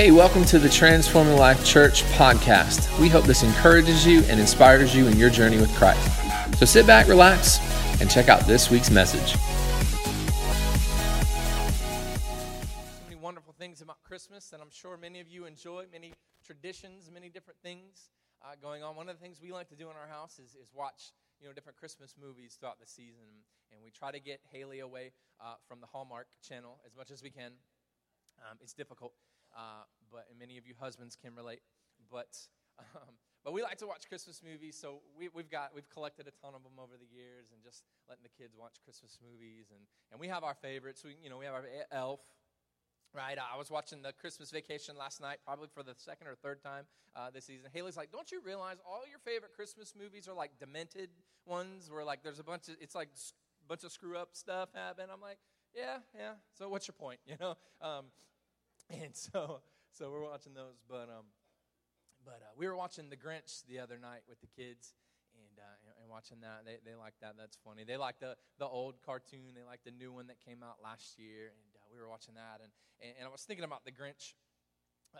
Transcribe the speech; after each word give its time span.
Hey, 0.00 0.12
welcome 0.12 0.46
to 0.46 0.58
the 0.58 0.70
Transforming 0.70 1.36
Life 1.36 1.62
Church 1.62 2.04
podcast. 2.04 2.98
We 2.98 3.10
hope 3.10 3.26
this 3.26 3.42
encourages 3.42 4.06
you 4.06 4.20
and 4.28 4.40
inspires 4.40 4.96
you 4.96 5.06
in 5.08 5.18
your 5.18 5.28
journey 5.28 5.58
with 5.58 5.70
Christ. 5.76 6.00
So 6.58 6.64
sit 6.64 6.86
back, 6.86 7.06
relax, 7.06 7.58
and 8.00 8.10
check 8.10 8.30
out 8.30 8.46
this 8.46 8.70
week's 8.70 8.90
message. 8.90 9.32
so 9.32 9.38
many 13.04 13.16
wonderful 13.16 13.52
things 13.58 13.82
about 13.82 14.02
Christmas, 14.02 14.54
and 14.54 14.62
I'm 14.62 14.70
sure 14.70 14.96
many 14.96 15.20
of 15.20 15.28
you 15.28 15.44
enjoy 15.44 15.84
many 15.92 16.14
traditions, 16.46 17.10
many 17.12 17.28
different 17.28 17.58
things 17.62 18.08
uh, 18.42 18.54
going 18.58 18.82
on. 18.82 18.96
One 18.96 19.10
of 19.10 19.18
the 19.18 19.22
things 19.22 19.38
we 19.38 19.52
like 19.52 19.68
to 19.68 19.76
do 19.76 19.90
in 19.90 19.96
our 19.96 20.08
house 20.08 20.38
is, 20.38 20.54
is 20.54 20.70
watch 20.72 21.12
you 21.42 21.46
know 21.46 21.52
different 21.52 21.76
Christmas 21.76 22.14
movies 22.18 22.56
throughout 22.58 22.80
the 22.80 22.86
season, 22.86 23.44
and 23.70 23.82
we 23.84 23.90
try 23.90 24.10
to 24.10 24.18
get 24.18 24.40
Haley 24.50 24.80
away 24.80 25.12
uh, 25.42 25.56
from 25.68 25.82
the 25.82 25.86
Hallmark 25.86 26.28
channel 26.42 26.80
as 26.86 26.96
much 26.96 27.10
as 27.10 27.22
we 27.22 27.28
can. 27.28 27.52
Um, 28.48 28.56
it's 28.62 28.72
difficult, 28.72 29.12
uh, 29.56 29.84
but 30.10 30.26
and 30.30 30.38
many 30.38 30.58
of 30.58 30.66
you 30.66 30.74
husbands 30.78 31.16
can 31.16 31.34
relate. 31.34 31.60
But 32.10 32.36
um, 32.78 33.14
but 33.44 33.52
we 33.54 33.62
like 33.62 33.78
to 33.78 33.86
watch 33.86 34.08
Christmas 34.08 34.42
movies, 34.44 34.76
so 34.78 35.00
we, 35.18 35.28
we've 35.32 35.50
got 35.50 35.74
we've 35.74 35.88
collected 35.88 36.26
a 36.28 36.34
ton 36.44 36.54
of 36.54 36.62
them 36.62 36.78
over 36.78 36.92
the 36.98 37.08
years, 37.14 37.48
and 37.52 37.62
just 37.62 37.84
letting 38.08 38.22
the 38.22 38.42
kids 38.42 38.54
watch 38.56 38.76
Christmas 38.84 39.18
movies, 39.22 39.66
and 39.70 39.80
and 40.12 40.20
we 40.20 40.28
have 40.28 40.44
our 40.44 40.54
favorites. 40.54 41.02
We 41.04 41.16
you 41.22 41.30
know 41.30 41.38
we 41.38 41.46
have 41.46 41.54
our 41.54 41.64
Elf. 41.92 42.20
Right, 43.12 43.36
I 43.38 43.58
was 43.58 43.72
watching 43.72 44.02
the 44.02 44.12
Christmas 44.12 44.52
Vacation 44.52 44.96
last 44.96 45.20
night, 45.20 45.38
probably 45.44 45.66
for 45.74 45.82
the 45.82 45.94
second 45.96 46.28
or 46.28 46.36
third 46.36 46.62
time 46.62 46.84
uh, 47.16 47.28
this 47.30 47.44
season. 47.44 47.68
Haley's 47.72 47.96
like, 47.96 48.12
"Don't 48.12 48.30
you 48.30 48.40
realize 48.40 48.76
all 48.86 49.02
your 49.08 49.18
favorite 49.18 49.52
Christmas 49.52 49.94
movies 49.98 50.28
are 50.28 50.34
like 50.34 50.52
demented 50.60 51.10
ones, 51.44 51.90
where 51.90 52.04
like 52.04 52.22
there's 52.22 52.38
a 52.38 52.44
bunch 52.44 52.68
of 52.68 52.76
it's 52.80 52.94
like 52.94 53.08
a 53.08 53.68
bunch 53.68 53.82
of 53.82 53.90
screw 53.90 54.16
up 54.16 54.28
stuff 54.34 54.68
happen?" 54.74 55.06
I'm 55.12 55.20
like, 55.20 55.38
"Yeah, 55.74 55.98
yeah." 56.16 56.34
So 56.56 56.68
what's 56.68 56.86
your 56.86 56.94
point, 56.94 57.18
you 57.26 57.34
know? 57.40 57.56
Um, 57.82 58.06
and 59.02 59.14
so 59.14 59.60
so 59.92 60.10
we're 60.10 60.22
watching 60.22 60.54
those, 60.54 60.82
but 60.88 61.08
um, 61.10 61.30
but 62.24 62.42
uh, 62.42 62.52
we 62.56 62.66
were 62.66 62.76
watching 62.76 63.08
The 63.08 63.16
Grinch 63.16 63.64
the 63.68 63.78
other 63.78 63.98
night 63.98 64.22
with 64.28 64.40
the 64.40 64.46
kids, 64.46 64.94
and 65.34 65.58
uh, 65.58 66.02
and 66.02 66.10
watching 66.10 66.38
that. 66.42 66.62
They 66.64 66.78
they 66.84 66.96
like 66.96 67.14
that. 67.20 67.34
That's 67.38 67.56
funny. 67.64 67.84
They 67.84 67.96
like 67.96 68.18
the 68.18 68.36
the 68.58 68.66
old 68.66 69.02
cartoon. 69.04 69.54
They 69.54 69.64
like 69.64 69.80
the 69.84 69.90
new 69.90 70.12
one 70.12 70.26
that 70.26 70.40
came 70.40 70.62
out 70.62 70.76
last 70.82 71.18
year, 71.18 71.52
and 71.54 71.70
uh, 71.76 71.86
we 71.92 72.00
were 72.00 72.08
watching 72.08 72.34
that. 72.34 72.60
And, 72.62 72.72
and 73.00 73.12
and 73.18 73.28
I 73.28 73.30
was 73.30 73.42
thinking 73.42 73.64
about 73.64 73.84
The 73.84 73.92
Grinch 73.92 74.34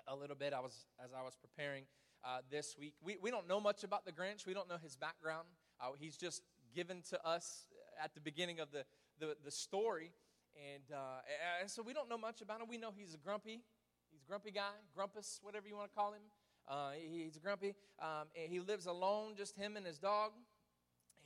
a 0.06 0.16
little 0.16 0.36
bit. 0.36 0.52
I 0.52 0.60
was 0.60 0.86
as 1.02 1.10
I 1.12 1.22
was 1.22 1.36
preparing 1.36 1.84
uh, 2.24 2.40
this 2.50 2.76
week. 2.78 2.94
We 3.02 3.18
we 3.22 3.30
don't 3.30 3.46
know 3.48 3.60
much 3.60 3.84
about 3.84 4.04
the 4.04 4.12
Grinch. 4.12 4.46
We 4.46 4.54
don't 4.54 4.68
know 4.68 4.78
his 4.82 4.96
background. 4.96 5.46
Uh, 5.80 5.92
he's 5.98 6.16
just 6.16 6.42
given 6.74 7.02
to 7.10 7.26
us 7.26 7.66
at 8.02 8.14
the 8.14 8.20
beginning 8.20 8.58
of 8.60 8.72
the 8.72 8.84
the, 9.18 9.36
the 9.44 9.50
story. 9.50 10.12
And, 10.56 10.84
uh, 10.94 11.60
and 11.60 11.70
so 11.70 11.82
we 11.82 11.92
don't 11.92 12.08
know 12.08 12.18
much 12.18 12.40
about 12.40 12.60
him. 12.60 12.68
We 12.68 12.78
know 12.78 12.92
he's 12.96 13.14
a 13.14 13.18
grumpy, 13.18 13.62
he's 14.10 14.22
a 14.22 14.28
grumpy 14.28 14.50
guy, 14.50 14.72
grumpus, 14.94 15.40
whatever 15.42 15.68
you 15.68 15.76
want 15.76 15.90
to 15.90 15.96
call 15.96 16.12
him. 16.12 16.22
Uh, 16.68 16.92
he's 16.96 17.38
grumpy. 17.38 17.74
Um, 18.00 18.28
and 18.40 18.52
he 18.52 18.60
lives 18.60 18.86
alone, 18.86 19.34
just 19.36 19.56
him 19.56 19.76
and 19.76 19.86
his 19.86 19.98
dog. 19.98 20.32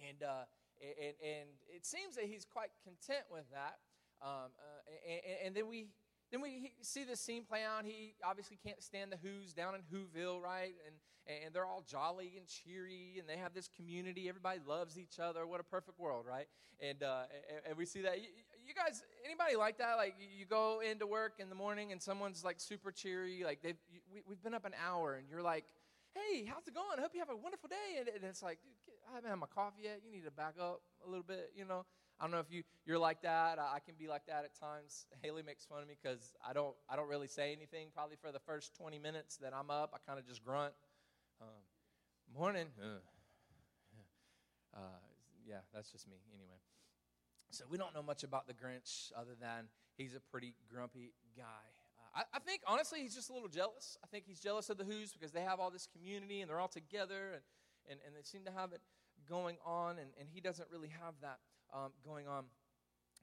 And, 0.08 0.22
uh, 0.22 0.44
and, 0.80 1.14
and 1.22 1.48
it 1.68 1.84
seems 1.86 2.16
that 2.16 2.24
he's 2.24 2.44
quite 2.44 2.70
content 2.82 3.24
with 3.30 3.44
that. 3.52 3.78
Um, 4.22 4.50
uh, 4.58 4.90
and, 5.08 5.46
and, 5.46 5.56
then 5.56 5.68
we 5.68 5.86
then 6.30 6.40
we 6.40 6.72
see 6.80 7.04
this 7.04 7.20
scene 7.20 7.44
play 7.44 7.62
out. 7.62 7.84
He 7.84 8.14
obviously 8.24 8.58
can't 8.64 8.82
stand 8.82 9.12
the 9.12 9.18
Who's 9.22 9.52
down 9.52 9.74
in 9.74 9.82
Whoville, 9.82 10.40
right? 10.40 10.72
And 10.86 10.96
and 11.26 11.54
they're 11.54 11.64
all 11.64 11.84
jolly 11.88 12.34
and 12.36 12.46
cheery, 12.46 13.16
and 13.18 13.28
they 13.28 13.36
have 13.36 13.54
this 13.54 13.68
community. 13.68 14.28
Everybody 14.28 14.60
loves 14.66 14.98
each 14.98 15.18
other. 15.18 15.46
What 15.46 15.60
a 15.60 15.64
perfect 15.64 15.98
world, 15.98 16.26
right? 16.28 16.48
And 16.80 17.02
uh, 17.02 17.24
and 17.68 17.76
we 17.76 17.86
see 17.86 18.02
that. 18.02 18.16
You, 18.66 18.74
guys, 18.74 19.02
anybody 19.24 19.56
like 19.56 19.78
that? 19.78 19.96
Like 19.96 20.14
you 20.18 20.46
go 20.46 20.80
into 20.80 21.06
work 21.06 21.34
in 21.38 21.48
the 21.48 21.54
morning, 21.54 21.92
and 21.92 22.00
someone's 22.00 22.44
like 22.44 22.60
super 22.60 22.90
cheery. 22.90 23.42
Like 23.44 23.62
they've 23.62 23.76
we, 24.12 24.22
we've 24.28 24.42
been 24.42 24.54
up 24.54 24.64
an 24.64 24.74
hour, 24.86 25.14
and 25.14 25.26
you're 25.28 25.42
like, 25.42 25.64
"Hey, 26.14 26.44
how's 26.44 26.66
it 26.66 26.74
going? 26.74 26.98
I 26.98 27.02
hope 27.02 27.12
you 27.14 27.20
have 27.20 27.30
a 27.30 27.36
wonderful 27.36 27.68
day." 27.68 28.00
And, 28.00 28.08
and 28.08 28.24
it's 28.24 28.42
like, 28.42 28.58
I 29.10 29.14
haven't 29.14 29.30
had 29.30 29.38
my 29.38 29.46
coffee 29.46 29.82
yet. 29.84 30.00
You 30.04 30.10
need 30.10 30.24
to 30.24 30.30
back 30.30 30.54
up 30.60 30.80
a 31.06 31.08
little 31.08 31.24
bit, 31.24 31.52
you 31.56 31.64
know. 31.64 31.84
I 32.20 32.24
don't 32.24 32.30
know 32.30 32.38
if 32.38 32.50
you, 32.50 32.62
you're 32.86 32.98
like 32.98 33.22
that. 33.22 33.58
I, 33.58 33.76
I 33.76 33.78
can 33.80 33.94
be 33.98 34.06
like 34.06 34.26
that 34.26 34.44
at 34.44 34.54
times. 34.54 35.06
Haley 35.22 35.42
makes 35.42 35.64
fun 35.64 35.82
of 35.82 35.88
me 35.88 35.94
because 36.00 36.34
I 36.46 36.52
don't, 36.52 36.74
I 36.88 36.94
don't 36.94 37.08
really 37.08 37.26
say 37.26 37.52
anything 37.52 37.88
probably 37.92 38.16
for 38.16 38.30
the 38.30 38.38
first 38.38 38.76
20 38.76 38.98
minutes 38.98 39.36
that 39.38 39.52
I'm 39.52 39.68
up. 39.68 39.92
I 39.94 39.98
kind 40.06 40.18
of 40.18 40.26
just 40.26 40.44
grunt. 40.44 40.74
Um, 41.40 41.48
morning. 42.32 42.68
Uh, 44.74 44.98
yeah, 45.46 45.60
that's 45.72 45.90
just 45.90 46.08
me 46.08 46.16
anyway. 46.32 46.58
So 47.54 47.64
we 47.70 47.78
don't 47.78 47.94
know 47.94 48.02
much 48.02 48.24
about 48.24 48.48
the 48.48 48.52
Grinch 48.52 49.12
other 49.16 49.36
than 49.40 49.68
he's 49.96 50.14
a 50.14 50.20
pretty 50.20 50.54
grumpy 50.68 51.12
guy. 51.36 51.64
Uh, 51.98 52.18
I, 52.18 52.36
I, 52.36 52.38
think, 52.40 52.62
honestly, 52.66 53.00
he's 53.00 53.14
just 53.14 53.30
a 53.30 53.32
little 53.32 53.48
jealous. 53.48 53.96
I 54.02 54.08
think 54.08 54.24
he's 54.26 54.40
jealous 54.40 54.70
of 54.70 54.76
the 54.76 54.84
Who's 54.84 55.12
because 55.12 55.30
they 55.30 55.42
have 55.42 55.60
all 55.60 55.70
this 55.70 55.86
community 55.86 56.40
and 56.40 56.50
they're 56.50 56.58
all 56.58 56.66
together 56.66 57.34
and, 57.34 57.42
and, 57.88 58.00
and 58.04 58.16
they 58.16 58.22
seem 58.22 58.44
to 58.46 58.50
have 58.50 58.72
it 58.72 58.80
going 59.28 59.56
on, 59.64 59.98
and, 59.98 60.10
and 60.18 60.28
he 60.28 60.40
doesn't 60.40 60.68
really 60.70 60.90
have 61.00 61.14
that 61.22 61.38
um, 61.72 61.92
going 62.04 62.26
on. 62.26 62.44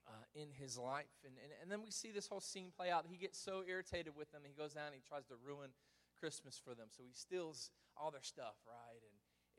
Uh, 0.02 0.26
in 0.34 0.48
his 0.50 0.76
life. 0.76 1.14
And, 1.22 1.38
and, 1.38 1.52
and 1.62 1.70
then 1.70 1.78
we 1.78 1.92
see 1.92 2.10
this 2.10 2.26
whole 2.26 2.40
scene 2.40 2.72
play 2.74 2.90
out. 2.90 3.06
He 3.08 3.16
gets 3.16 3.38
so 3.38 3.62
irritated 3.62 4.16
with 4.18 4.32
them, 4.32 4.42
he 4.44 4.52
goes 4.52 4.74
down 4.74 4.86
and 4.86 4.96
he 4.96 5.00
tries 5.06 5.26
to 5.26 5.34
ruin 5.46 5.70
Christmas 6.18 6.58
for 6.58 6.74
them. 6.74 6.88
So 6.90 7.04
he 7.06 7.14
steals 7.14 7.70
all 7.96 8.10
their 8.10 8.26
stuff, 8.26 8.58
right? 8.66 8.98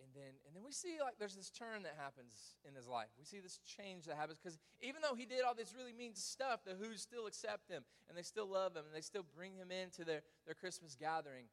And 0.03 0.11
then 0.11 0.35
and 0.45 0.51
then 0.51 0.63
we 0.63 0.75
see 0.75 0.99
like 0.99 1.15
there's 1.17 1.35
this 1.35 1.49
turn 1.49 1.83
that 1.83 1.95
happens 1.95 2.59
in 2.67 2.75
his 2.75 2.87
life. 2.87 3.07
We 3.17 3.23
see 3.23 3.39
this 3.39 3.59
change 3.63 4.03
that 4.05 4.17
happens 4.19 4.37
because 4.37 4.59
even 4.81 4.99
though 5.01 5.15
he 5.15 5.25
did 5.25 5.47
all 5.47 5.55
this 5.55 5.73
really 5.73 5.93
mean 5.93 6.13
stuff, 6.13 6.59
the 6.67 6.75
Who's 6.75 6.99
still 6.99 7.25
accept 7.25 7.71
him 7.71 7.83
and 8.09 8.17
they 8.17 8.21
still 8.21 8.47
love 8.47 8.75
him 8.75 8.83
and 8.85 8.93
they 8.93 9.01
still 9.01 9.23
bring 9.23 9.55
him 9.55 9.71
into 9.71 10.03
their, 10.03 10.21
their 10.45 10.55
Christmas 10.55 10.95
gathering. 10.99 11.47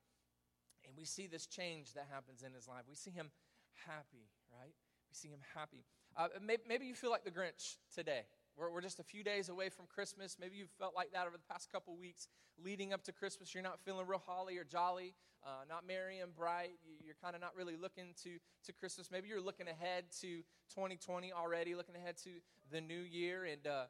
And 0.85 0.97
we 0.99 1.05
see 1.05 1.29
this 1.29 1.47
change 1.47 1.95
that 1.95 2.09
happens 2.11 2.43
in 2.43 2.53
his 2.53 2.67
life. 2.67 2.83
We 2.89 2.97
see 2.97 3.13
him 3.13 3.31
happy, 3.87 4.27
right? 4.51 4.75
We 5.09 5.15
see 5.15 5.29
him 5.29 5.41
happy. 5.55 5.85
Uh, 6.17 6.29
maybe, 6.43 6.63
maybe 6.67 6.87
you 6.87 6.95
feel 6.95 7.11
like 7.11 7.25
the 7.25 7.31
Grinch 7.31 7.77
today. 7.95 8.23
We're, 8.61 8.71
we're 8.71 8.83
just 8.83 9.01
a 9.01 9.03
few 9.05 9.25
days 9.25 9.49
away 9.49 9.71
from 9.71 9.87
Christmas. 9.87 10.37
Maybe 10.39 10.57
you've 10.57 10.71
felt 10.79 10.95
like 10.95 11.13
that 11.13 11.27
over 11.27 11.37
the 11.37 11.53
past 11.53 11.73
couple 11.73 11.97
weeks 11.97 12.29
leading 12.63 12.93
up 12.93 13.03
to 13.05 13.13
Christmas. 13.13 13.55
You're 13.55 13.63
not 13.63 13.81
feeling 13.81 14.07
real 14.07 14.23
holly 14.25 14.59
or 14.59 14.65
jolly, 14.65 15.15
uh, 15.43 15.65
not 15.67 15.87
merry 15.87 16.19
and 16.19 16.35
bright. 16.35 16.77
You're 17.03 17.17
kind 17.23 17.35
of 17.35 17.41
not 17.41 17.57
really 17.57 17.77
looking 17.77 18.13
to, 18.23 18.37
to 18.67 18.73
Christmas. 18.75 19.11
Maybe 19.11 19.29
you're 19.29 19.41
looking 19.41 19.67
ahead 19.67 20.05
to 20.21 20.43
2020 20.75 21.33
already, 21.33 21.75
looking 21.75 21.97
ahead 21.97 22.19
to 22.25 22.31
the 22.71 22.83
new 22.83 23.01
year. 23.01 23.45
And, 23.45 23.67
uh, 23.67 23.85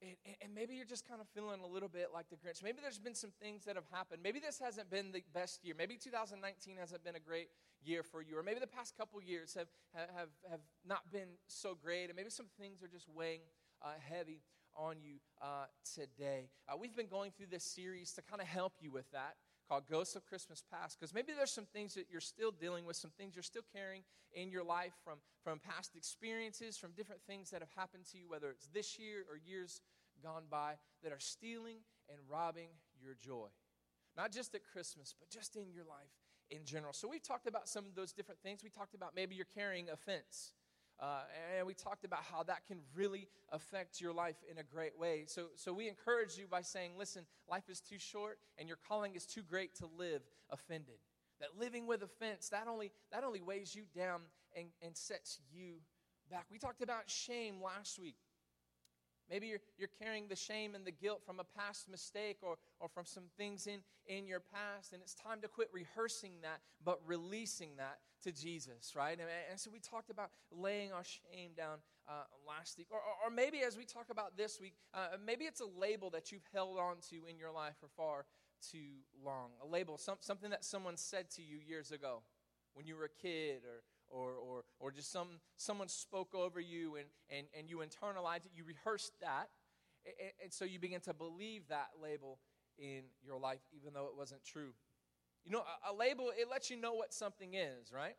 and, 0.00 0.16
and, 0.40 0.54
maybe 0.54 0.74
you're 0.74 0.86
just 0.86 1.06
kind 1.06 1.20
of 1.20 1.28
feeling 1.28 1.60
a 1.60 1.66
little 1.66 1.88
bit 1.88 2.08
like 2.12 2.28
the 2.30 2.36
Grinch. 2.36 2.62
Maybe 2.62 2.78
there's 2.80 2.98
been 2.98 3.14
some 3.14 3.32
things 3.40 3.64
that 3.66 3.76
have 3.76 3.88
happened. 3.92 4.22
Maybe 4.22 4.40
this 4.40 4.58
hasn't 4.58 4.90
been 4.90 5.12
the 5.12 5.22
best 5.32 5.64
year. 5.64 5.74
Maybe 5.76 5.96
2019 5.96 6.76
hasn't 6.78 7.04
been 7.04 7.16
a 7.16 7.20
great 7.20 7.48
year 7.84 8.02
for 8.02 8.22
you. 8.22 8.38
Or 8.38 8.42
maybe 8.42 8.60
the 8.60 8.66
past 8.66 8.96
couple 8.96 9.20
years 9.22 9.54
have, 9.54 9.68
have, 9.94 10.28
have 10.50 10.60
not 10.86 11.10
been 11.12 11.36
so 11.48 11.76
great. 11.80 12.06
And 12.06 12.16
maybe 12.16 12.30
some 12.30 12.46
things 12.58 12.82
are 12.82 12.88
just 12.88 13.08
weighing 13.08 13.40
uh, 13.84 13.88
heavy 14.08 14.40
on 14.76 14.96
you 15.02 15.16
uh, 15.42 15.66
today. 15.94 16.48
Uh, 16.68 16.76
we've 16.76 16.96
been 16.96 17.06
going 17.06 17.30
through 17.30 17.46
this 17.50 17.64
series 17.64 18.12
to 18.12 18.22
kind 18.22 18.40
of 18.40 18.48
help 18.48 18.72
you 18.80 18.90
with 18.90 19.10
that 19.12 19.36
called 19.68 19.84
Ghosts 19.90 20.16
of 20.16 20.26
Christmas 20.26 20.62
Past 20.72 20.98
because 20.98 21.14
maybe 21.14 21.32
there's 21.36 21.50
some 21.50 21.66
things 21.66 21.94
that 21.94 22.06
you're 22.10 22.20
still 22.20 22.50
dealing 22.50 22.84
with, 22.84 22.96
some 22.96 23.12
things 23.16 23.34
you're 23.36 23.42
still 23.42 23.64
carrying 23.74 24.02
in 24.32 24.50
your 24.50 24.64
life 24.64 24.92
from, 25.04 25.18
from 25.42 25.58
past 25.60 25.96
experiences, 25.96 26.76
from 26.76 26.92
different 26.92 27.22
things 27.26 27.50
that 27.50 27.60
have 27.60 27.70
happened 27.76 28.04
to 28.12 28.18
you, 28.18 28.24
whether 28.28 28.50
it's 28.50 28.68
this 28.74 28.98
year 28.98 29.24
or 29.30 29.38
years 29.38 29.80
gone 30.22 30.44
by, 30.50 30.74
that 31.02 31.12
are 31.12 31.20
stealing 31.20 31.78
and 32.10 32.18
robbing 32.28 32.68
your 33.00 33.14
joy. 33.14 33.48
Not 34.16 34.32
just 34.32 34.54
at 34.54 34.62
Christmas, 34.64 35.14
but 35.18 35.28
just 35.30 35.56
in 35.56 35.72
your 35.72 35.84
life 35.84 36.12
in 36.50 36.64
general. 36.64 36.92
So 36.92 37.08
we've 37.08 37.22
talked 37.22 37.46
about 37.46 37.68
some 37.68 37.84
of 37.86 37.94
those 37.94 38.12
different 38.12 38.40
things. 38.42 38.62
We 38.62 38.70
talked 38.70 38.94
about 38.94 39.14
maybe 39.14 39.34
you're 39.34 39.46
carrying 39.46 39.88
offense. 39.88 40.52
Uh, 41.00 41.22
and 41.58 41.66
we 41.66 41.74
talked 41.74 42.04
about 42.04 42.20
how 42.30 42.42
that 42.44 42.66
can 42.66 42.78
really 42.94 43.28
affect 43.50 44.00
your 44.00 44.12
life 44.12 44.36
in 44.50 44.58
a 44.58 44.62
great 44.62 44.98
way. 44.98 45.24
So, 45.26 45.46
so 45.56 45.72
we 45.72 45.88
encourage 45.88 46.38
you 46.38 46.46
by 46.48 46.62
saying, 46.62 46.92
listen, 46.96 47.24
life 47.50 47.68
is 47.68 47.80
too 47.80 47.98
short 47.98 48.38
and 48.58 48.68
your 48.68 48.78
calling 48.88 49.14
is 49.14 49.26
too 49.26 49.42
great 49.42 49.74
to 49.76 49.86
live 49.98 50.22
offended. 50.50 50.96
That 51.40 51.58
living 51.58 51.86
with 51.86 52.02
offense, 52.02 52.48
that 52.50 52.68
only, 52.68 52.92
that 53.12 53.24
only 53.24 53.40
weighs 53.40 53.74
you 53.74 53.82
down 53.94 54.20
and, 54.56 54.68
and 54.82 54.96
sets 54.96 55.40
you 55.52 55.74
back. 56.30 56.46
We 56.50 56.58
talked 56.58 56.80
about 56.82 57.10
shame 57.10 57.56
last 57.62 57.98
week. 57.98 58.16
Maybe 59.30 59.46
you're, 59.46 59.60
you're 59.78 59.88
carrying 60.00 60.28
the 60.28 60.36
shame 60.36 60.74
and 60.74 60.84
the 60.84 60.92
guilt 60.92 61.22
from 61.24 61.40
a 61.40 61.44
past 61.44 61.88
mistake 61.88 62.38
or, 62.42 62.56
or 62.78 62.88
from 62.88 63.06
some 63.06 63.24
things 63.38 63.66
in, 63.66 63.80
in 64.06 64.26
your 64.26 64.40
past, 64.40 64.92
and 64.92 65.00
it's 65.02 65.14
time 65.14 65.40
to 65.40 65.48
quit 65.48 65.70
rehearsing 65.72 66.32
that, 66.42 66.60
but 66.84 67.00
releasing 67.06 67.70
that 67.78 67.98
to 68.24 68.32
Jesus, 68.32 68.94
right? 68.96 69.18
And, 69.18 69.28
and 69.50 69.58
so 69.58 69.70
we 69.72 69.78
talked 69.78 70.10
about 70.10 70.30
laying 70.50 70.92
our 70.92 71.04
shame 71.04 71.50
down 71.56 71.78
uh, 72.08 72.24
last 72.46 72.76
week. 72.76 72.88
Or, 72.90 72.98
or, 72.98 73.28
or, 73.28 73.34
maybe 73.34 73.60
as 73.60 73.76
we 73.76 73.84
talk 73.84 74.06
about 74.10 74.36
this 74.36 74.60
week, 74.60 74.74
uh, 74.92 75.16
maybe 75.24 75.44
it's 75.44 75.60
a 75.60 75.78
label 75.78 76.10
that 76.10 76.32
you've 76.32 76.46
held 76.52 76.78
on 76.78 76.96
to 77.10 77.16
in 77.30 77.38
your 77.38 77.50
life 77.50 77.74
for 77.80 77.88
far 77.96 78.26
too 78.70 79.02
long. 79.24 79.50
A 79.62 79.66
label, 79.66 79.96
some, 79.96 80.16
something 80.20 80.50
that 80.50 80.64
someone 80.64 80.96
said 80.96 81.30
to 81.32 81.42
you 81.42 81.58
years 81.66 81.92
ago 81.92 82.22
when 82.74 82.86
you 82.86 82.96
were 82.96 83.04
a 83.04 83.22
kid 83.22 83.62
or 83.64 83.82
or, 84.10 84.32
or, 84.34 84.64
or 84.78 84.92
just 84.92 85.10
some, 85.10 85.40
someone 85.56 85.88
spoke 85.88 86.34
over 86.34 86.60
you 86.60 86.96
and, 86.96 87.06
and, 87.30 87.46
and 87.58 87.68
you 87.68 87.78
internalized 87.78 88.46
it, 88.46 88.52
you 88.54 88.64
rehearsed 88.64 89.12
that, 89.20 89.48
and, 90.06 90.30
and 90.42 90.52
so 90.52 90.64
you 90.64 90.78
begin 90.78 91.00
to 91.00 91.14
believe 91.14 91.62
that 91.68 91.88
label 92.00 92.38
in 92.78 93.02
your 93.24 93.38
life, 93.38 93.60
even 93.74 93.92
though 93.92 94.06
it 94.06 94.16
wasn't 94.16 94.44
true. 94.44 94.70
You 95.44 95.52
know, 95.52 95.62
a, 95.62 95.92
a 95.92 95.94
label, 95.94 96.32
it 96.36 96.48
lets 96.50 96.70
you 96.70 96.76
know 96.80 96.94
what 96.94 97.12
something 97.12 97.54
is, 97.54 97.92
right? 97.92 98.16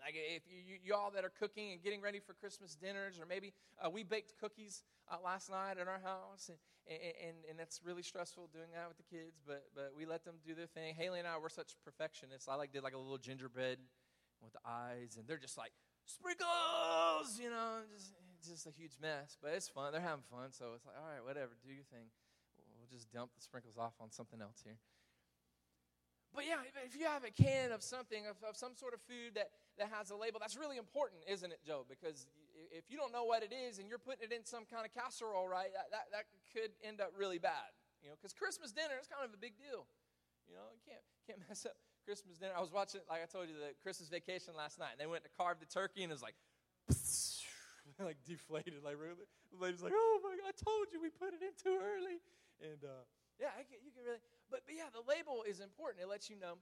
Like 0.00 0.14
if 0.16 0.42
you, 0.48 0.78
you, 0.82 0.94
all 0.94 1.10
that 1.14 1.24
are 1.24 1.32
cooking 1.38 1.72
and 1.72 1.82
getting 1.82 2.00
ready 2.00 2.20
for 2.20 2.32
Christmas 2.32 2.74
dinners, 2.74 3.20
or 3.20 3.26
maybe 3.26 3.52
uh, 3.76 3.90
we 3.90 4.02
baked 4.02 4.32
cookies 4.40 4.82
uh, 5.12 5.16
last 5.22 5.50
night 5.50 5.76
at 5.78 5.88
our 5.88 6.00
house, 6.00 6.48
and, 6.48 6.56
and, 6.88 7.36
and 7.50 7.60
it's 7.60 7.80
really 7.84 8.02
stressful 8.02 8.48
doing 8.52 8.72
that 8.72 8.88
with 8.88 8.96
the 8.96 9.04
kids, 9.04 9.42
but, 9.46 9.64
but 9.74 9.92
we 9.94 10.06
let 10.06 10.24
them 10.24 10.36
do 10.46 10.54
their 10.54 10.66
thing. 10.66 10.94
Haley 10.96 11.18
and 11.18 11.28
I, 11.28 11.36
we're 11.36 11.50
such 11.50 11.76
perfectionists. 11.84 12.48
I 12.48 12.54
like 12.54 12.72
did 12.72 12.82
like 12.82 12.94
a 12.94 12.98
little 12.98 13.18
gingerbread 13.18 13.76
with 14.42 14.52
the 14.52 14.64
eyes, 14.64 15.16
and 15.18 15.28
they're 15.28 15.36
just 15.36 15.58
like, 15.58 15.72
sprinkles, 16.06 17.38
you 17.38 17.50
know, 17.50 17.84
just, 17.92 18.12
just 18.40 18.66
a 18.66 18.72
huge 18.72 18.96
mess. 19.00 19.36
But 19.42 19.52
it's 19.54 19.68
fun. 19.68 19.92
They're 19.92 20.00
having 20.00 20.24
fun, 20.30 20.50
so 20.50 20.72
it's 20.74 20.86
like, 20.86 20.96
all 20.96 21.12
right, 21.12 21.22
whatever, 21.22 21.52
do 21.62 21.72
your 21.72 21.84
thing. 21.92 22.08
We'll 22.56 22.88
just 22.88 23.12
dump 23.12 23.36
the 23.36 23.42
sprinkles 23.42 23.76
off 23.76 23.92
on 24.00 24.10
something 24.10 24.40
else 24.40 24.64
here. 24.64 24.80
But 26.34 26.46
yeah, 26.46 26.62
if 26.86 26.94
you 26.94 27.06
have 27.06 27.24
a 27.26 27.34
can 27.34 27.72
of 27.72 27.82
something, 27.82 28.26
of, 28.26 28.38
of, 28.46 28.56
some 28.56 28.74
sort 28.78 28.94
of 28.94 29.02
food 29.02 29.34
that, 29.34 29.50
that 29.78 29.90
has 29.90 30.10
a 30.10 30.16
label, 30.16 30.38
that's 30.38 30.56
really 30.56 30.78
important, 30.78 31.26
isn't 31.26 31.50
it, 31.50 31.58
Joe? 31.66 31.82
Because 31.90 32.26
if 32.70 32.86
you 32.86 32.96
don't 32.96 33.10
know 33.12 33.24
what 33.24 33.42
it 33.42 33.50
is 33.50 33.78
and 33.82 33.90
you're 33.90 33.98
putting 33.98 34.30
it 34.30 34.32
in 34.32 34.46
some 34.46 34.62
kind 34.62 34.86
of 34.86 34.94
casserole, 34.94 35.50
right, 35.50 35.74
that, 35.74 35.90
that, 35.90 36.06
that 36.14 36.24
could 36.54 36.70
end 36.86 37.02
up 37.02 37.10
really 37.18 37.38
bad. 37.42 37.74
You 38.02 38.08
know, 38.08 38.16
because 38.16 38.32
Christmas 38.32 38.70
dinner 38.70 38.94
is 39.00 39.10
kind 39.10 39.26
of 39.26 39.34
a 39.34 39.40
big 39.40 39.58
deal. 39.58 39.90
You 40.46 40.54
know, 40.54 40.70
you 40.70 40.82
can't, 40.86 41.04
can't 41.26 41.42
mess 41.50 41.66
up 41.66 41.74
Christmas 42.06 42.38
dinner. 42.38 42.54
I 42.54 42.62
was 42.62 42.72
watching, 42.72 43.02
like 43.10 43.22
I 43.22 43.28
told 43.28 43.50
you, 43.50 43.58
the 43.58 43.74
Christmas 43.82 44.08
vacation 44.08 44.54
last 44.54 44.78
night, 44.78 44.94
and 44.94 45.00
they 45.02 45.10
went 45.10 45.26
to 45.26 45.32
carve 45.34 45.58
the 45.58 45.68
turkey, 45.68 46.06
and 46.06 46.10
it 46.10 46.16
was 46.16 46.24
like, 46.24 46.38
like 47.98 48.22
deflated. 48.22 48.80
Like, 48.86 48.96
really? 48.96 49.26
The 49.50 49.58
lady's 49.58 49.82
like, 49.82 49.94
oh 49.94 50.16
my 50.22 50.38
God, 50.38 50.46
I 50.46 50.56
told 50.56 50.94
you 50.94 51.02
we 51.02 51.10
put 51.10 51.34
it 51.34 51.42
in 51.42 51.54
too 51.58 51.74
early. 51.74 52.22
And, 52.62 52.80
uh, 52.86 53.04
yeah, 53.38 53.52
can, 53.68 53.80
you 53.82 53.92
can 53.92 54.04
really, 54.04 54.22
but, 54.50 54.66
but 54.66 54.74
yeah, 54.74 54.90
the 54.92 55.04
label 55.06 55.44
is 55.46 55.60
important. 55.60 56.02
It 56.02 56.08
lets 56.08 56.28
you 56.28 56.36
know 56.38 56.58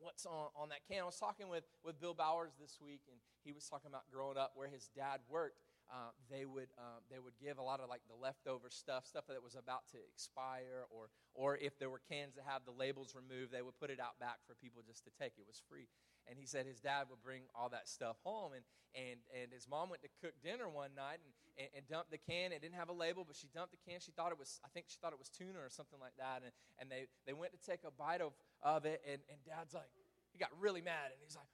what's 0.00 0.26
on, 0.26 0.52
on 0.54 0.68
that 0.68 0.84
can. 0.86 1.02
I 1.02 1.08
was 1.08 1.18
talking 1.18 1.48
with, 1.48 1.64
with 1.84 2.00
Bill 2.00 2.14
Bowers 2.14 2.52
this 2.60 2.78
week, 2.80 3.02
and 3.10 3.18
he 3.44 3.52
was 3.52 3.64
talking 3.68 3.88
about 3.88 4.04
growing 4.12 4.36
up 4.36 4.52
where 4.54 4.68
his 4.68 4.88
dad 4.94 5.20
worked. 5.28 5.60
Uh, 5.86 6.10
they 6.28 6.44
would 6.44 6.66
uh, 6.74 6.98
they 7.06 7.22
would 7.22 7.38
give 7.38 7.58
a 7.58 7.62
lot 7.62 7.78
of 7.78 7.88
like 7.88 8.02
the 8.10 8.18
leftover 8.18 8.66
stuff, 8.70 9.06
stuff 9.06 9.22
that 9.30 9.38
was 9.38 9.54
about 9.54 9.86
to 9.94 9.98
expire, 10.10 10.82
or 10.90 11.06
or 11.32 11.56
if 11.62 11.78
there 11.78 11.88
were 11.88 12.02
cans 12.10 12.34
that 12.34 12.42
have 12.42 12.66
the 12.66 12.74
labels 12.74 13.14
removed, 13.14 13.54
they 13.54 13.62
would 13.62 13.78
put 13.78 13.90
it 13.90 14.00
out 14.02 14.18
back 14.18 14.42
for 14.50 14.58
people 14.58 14.82
just 14.82 15.04
to 15.04 15.10
take. 15.14 15.38
It 15.38 15.46
was 15.46 15.62
free. 15.70 15.86
And 16.28 16.38
he 16.38 16.46
said 16.46 16.66
his 16.66 16.80
dad 16.80 17.06
would 17.10 17.22
bring 17.22 17.42
all 17.54 17.68
that 17.70 17.88
stuff 17.88 18.16
home, 18.24 18.52
and 18.52 18.64
and 18.94 19.20
and 19.30 19.52
his 19.52 19.66
mom 19.68 19.90
went 19.90 20.02
to 20.02 20.10
cook 20.22 20.34
dinner 20.42 20.68
one 20.68 20.94
night 20.96 21.22
and, 21.22 21.32
and, 21.54 21.68
and 21.76 21.82
dumped 21.86 22.10
the 22.10 22.18
can. 22.18 22.50
It 22.50 22.60
didn't 22.60 22.74
have 22.74 22.90
a 22.90 22.96
label, 22.96 23.22
but 23.22 23.36
she 23.36 23.46
dumped 23.52 23.72
the 23.72 23.82
can. 23.86 24.00
She 24.00 24.10
thought 24.10 24.32
it 24.32 24.38
was 24.38 24.58
I 24.64 24.68
think 24.74 24.86
she 24.88 24.98
thought 24.98 25.12
it 25.12 25.22
was 25.22 25.30
tuna 25.30 25.62
or 25.62 25.70
something 25.70 26.00
like 26.00 26.16
that. 26.18 26.42
And 26.42 26.52
and 26.82 26.90
they 26.90 27.06
they 27.26 27.32
went 27.32 27.52
to 27.54 27.60
take 27.62 27.86
a 27.86 27.92
bite 27.94 28.20
of 28.20 28.34
of 28.62 28.84
it, 28.84 29.02
and 29.06 29.22
and 29.30 29.38
dad's 29.46 29.74
like 29.74 29.90
he 30.32 30.38
got 30.38 30.50
really 30.58 30.82
mad, 30.82 31.14
and 31.14 31.18
he's 31.22 31.36
like, 31.36 31.48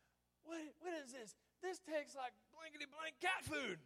what 0.45 0.59
what 0.81 0.97
is 1.05 1.13
this? 1.13 1.37
This 1.61 1.79
tastes 1.79 2.17
like 2.17 2.33
blankety 2.57 2.89
blank 2.89 3.21
cat 3.21 3.45
food. 3.45 3.79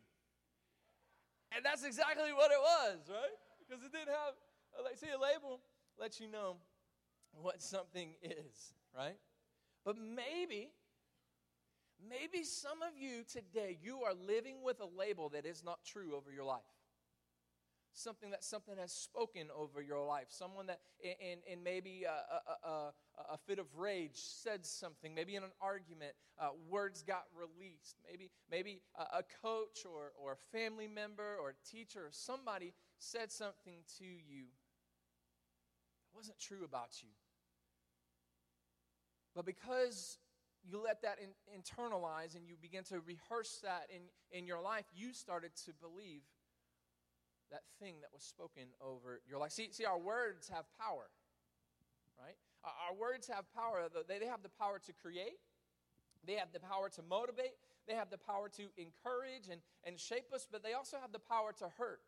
And 1.55 1.65
that's 1.65 1.85
exactly 1.85 2.33
what 2.33 2.51
it 2.51 2.59
was, 2.61 2.99
right? 3.09 3.37
Because 3.59 3.85
it 3.85 3.93
didn't 3.93 4.09
have, 4.09 4.35
uh, 4.77 4.83
like, 4.83 4.99
see, 4.99 5.07
a 5.15 5.19
label 5.19 5.61
lets 5.99 6.21
you 6.21 6.27
know 6.27 6.57
what 7.33 7.63
something 7.63 8.15
is, 8.23 8.73
right? 8.97 9.17
But 9.85 9.97
maybe, 9.97 10.71
maybe 12.09 12.45
some 12.45 12.83
of 12.83 12.99
you 12.99 13.23
today, 13.31 13.79
you 13.83 14.03
are 14.03 14.15
living 14.15 14.63
with 14.63 14.81
a 14.81 14.87
label 14.99 15.29
that 15.31 15.47
is 15.47 15.65
not 15.65 15.79
true 15.85 16.15
over 16.15 16.33
your 16.33 16.45
life 16.45 16.63
something 17.97 18.31
that 18.31 18.45
something 18.45 18.77
has 18.79 18.93
spoken 18.93 19.49
over 19.57 19.81
your 19.81 20.05
life. 20.07 20.27
Someone 20.29 20.67
that, 20.67 20.81
in, 21.01 21.39
in 21.51 21.63
maybe 21.63 22.05
a, 22.05 22.11
a, 22.11 22.69
a, 22.69 22.93
a, 23.33 23.39
fit 23.47 23.59
of 23.59 23.67
rage, 23.75 24.13
said 24.15 24.65
something. 24.67 25.15
Maybe 25.15 25.35
in 25.35 25.43
an 25.43 25.51
argument, 25.61 26.13
uh, 26.39 26.51
words 26.69 27.03
got 27.03 27.25
released. 27.35 27.97
Maybe, 28.09 28.31
maybe 28.51 28.83
a, 28.99 29.23
coach 29.43 29.85
or, 29.87 30.13
or 30.23 30.33
a 30.33 30.57
family 30.57 30.87
member 30.87 31.37
or 31.41 31.51
a 31.51 31.69
teacher 31.69 32.01
or 32.01 32.11
somebody 32.11 32.75
said 32.99 33.33
something 33.33 33.79
to 33.99 34.05
you 34.05 34.45
that 36.05 36.17
wasn't 36.17 36.39
true 36.39 36.65
about 36.65 37.03
you. 37.03 37.09
But 39.35 39.47
because 39.47 40.19
you 40.69 40.83
let 40.83 41.03
that 41.03 41.19
in, 41.23 41.31
internalize 41.55 42.35
and 42.35 42.47
you 42.47 42.55
begin 42.61 42.85
to 42.85 43.01
rehearse 43.01 43.61
that 43.63 43.87
in, 43.91 44.03
in 44.37 44.47
your 44.47 44.61
life, 44.61 44.85
you 44.95 45.13
started 45.13 45.53
to 45.65 45.73
believe 45.81 46.23
that 47.51 47.63
thing 47.79 47.95
that 48.01 48.11
was 48.13 48.23
spoken 48.23 48.65
over 48.81 49.21
your 49.29 49.39
life. 49.39 49.53
See, 49.53 49.69
see 49.71 49.85
our 49.85 49.99
words 49.99 50.49
have 50.49 50.65
power, 50.79 51.07
right? 52.19 52.37
Our, 52.65 52.95
words 52.95 53.29
have 53.29 53.45
power. 53.55 53.87
They, 54.09 54.19
they 54.19 54.27
have 54.27 54.43
the 54.43 54.49
power 54.49 54.81
to 54.87 54.93
create, 54.93 55.39
they 56.27 56.35
have 56.35 56.53
the 56.53 56.61
power 56.61 56.89
to 56.91 57.03
motivate, 57.09 57.55
they 57.87 57.95
have 57.95 58.11
the 58.11 58.19
power 58.19 58.49
to 58.57 58.65
encourage 58.77 59.49
and, 59.51 59.61
and 59.85 60.01
shape 60.01 60.33
us, 60.35 60.47
but 60.51 60.65
they 60.65 60.73
also 60.73 60.97
have 61.01 61.13
the 61.13 61.21
power 61.21 61.53
to 61.59 61.71
hurt 61.79 62.01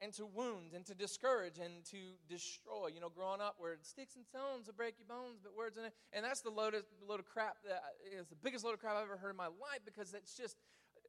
and 0.00 0.12
to 0.14 0.26
wound 0.26 0.72
and 0.74 0.84
to 0.86 0.94
discourage 0.94 1.58
and 1.58 1.84
to 1.86 1.96
destroy. 2.28 2.88
You 2.92 3.00
know, 3.00 3.08
growing 3.08 3.40
up 3.40 3.56
where 3.58 3.76
sticks 3.82 4.16
and 4.16 4.24
stones 4.24 4.66
will 4.66 4.74
break 4.74 4.94
your 4.98 5.06
bones, 5.06 5.40
but 5.42 5.56
words 5.56 5.76
and. 5.76 5.90
And 6.12 6.24
that's 6.24 6.40
the 6.40 6.50
load 6.50 6.74
of, 6.74 6.84
load 7.06 7.20
of 7.20 7.26
crap 7.26 7.56
that 7.64 7.82
is 8.10 8.28
the 8.28 8.36
biggest 8.36 8.64
load 8.64 8.74
of 8.74 8.80
crap 8.80 8.96
I've 8.96 9.04
ever 9.04 9.16
heard 9.16 9.30
in 9.30 9.36
my 9.36 9.46
life 9.46 9.80
because 9.84 10.14
it's 10.14 10.36
just, 10.36 10.56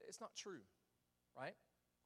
it's 0.08 0.22
not 0.22 0.36
true, 0.36 0.62
right? 1.38 1.56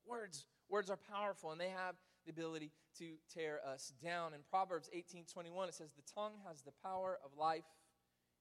Words 0.05 0.45
Words 0.69 0.89
are 0.89 0.97
powerful 0.97 1.51
and 1.51 1.61
they 1.61 1.69
have 1.69 1.95
the 2.25 2.31
ability 2.31 2.71
to 2.99 3.15
tear 3.33 3.61
us 3.65 3.93
down. 4.03 4.33
In 4.33 4.41
Proverbs 4.49 4.89
18:21 4.93 5.69
it 5.69 5.73
says 5.73 5.91
the 5.93 6.13
tongue 6.13 6.33
has 6.45 6.61
the 6.61 6.73
power 6.83 7.17
of 7.23 7.31
life 7.37 7.63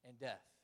and 0.05 0.19
death 0.19 0.56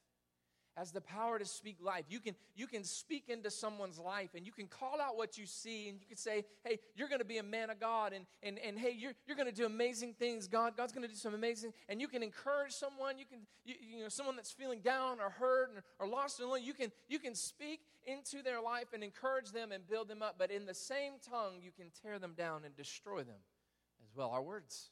has 0.76 0.90
the 0.90 1.00
power 1.00 1.38
to 1.38 1.44
speak 1.44 1.76
life. 1.80 2.04
You 2.08 2.20
can, 2.20 2.34
you 2.54 2.66
can 2.66 2.84
speak 2.84 3.28
into 3.28 3.50
someone's 3.50 3.98
life 3.98 4.30
and 4.34 4.46
you 4.46 4.52
can 4.52 4.66
call 4.66 5.00
out 5.00 5.16
what 5.16 5.36
you 5.36 5.46
see 5.46 5.88
and 5.88 6.00
you 6.00 6.06
can 6.06 6.16
say, 6.16 6.44
hey, 6.64 6.78
you're 6.94 7.08
going 7.08 7.20
to 7.20 7.26
be 7.26 7.38
a 7.38 7.42
man 7.42 7.70
of 7.70 7.78
God 7.78 8.12
and, 8.12 8.24
and, 8.42 8.58
and 8.58 8.78
hey, 8.78 8.94
you're, 8.96 9.12
you're 9.26 9.36
going 9.36 9.48
to 9.48 9.54
do 9.54 9.66
amazing 9.66 10.14
things. 10.14 10.48
God, 10.48 10.76
God's 10.76 10.92
going 10.92 11.02
to 11.02 11.08
do 11.08 11.14
some 11.14 11.34
amazing, 11.34 11.72
and 11.88 12.00
you 12.00 12.08
can 12.08 12.22
encourage 12.22 12.72
someone. 12.72 13.18
You 13.18 13.26
can, 13.26 13.40
you, 13.64 13.74
you 13.80 14.02
know, 14.02 14.08
someone 14.08 14.36
that's 14.36 14.52
feeling 14.52 14.80
down 14.80 15.20
or 15.20 15.30
hurt 15.30 15.70
or, 15.76 16.06
or 16.06 16.08
lost 16.08 16.40
and 16.40 16.48
lonely. 16.48 16.64
You 16.64 16.74
can, 16.74 16.90
you 17.08 17.18
can 17.18 17.34
speak 17.34 17.80
into 18.04 18.42
their 18.42 18.60
life 18.60 18.92
and 18.94 19.04
encourage 19.04 19.52
them 19.52 19.72
and 19.72 19.86
build 19.86 20.08
them 20.08 20.22
up. 20.22 20.36
But 20.38 20.50
in 20.50 20.66
the 20.66 20.74
same 20.74 21.14
tongue, 21.28 21.60
you 21.62 21.70
can 21.70 21.86
tear 22.02 22.18
them 22.18 22.34
down 22.36 22.64
and 22.64 22.74
destroy 22.76 23.18
them 23.18 23.40
as 24.02 24.16
well. 24.16 24.30
Our 24.30 24.42
words 24.42 24.90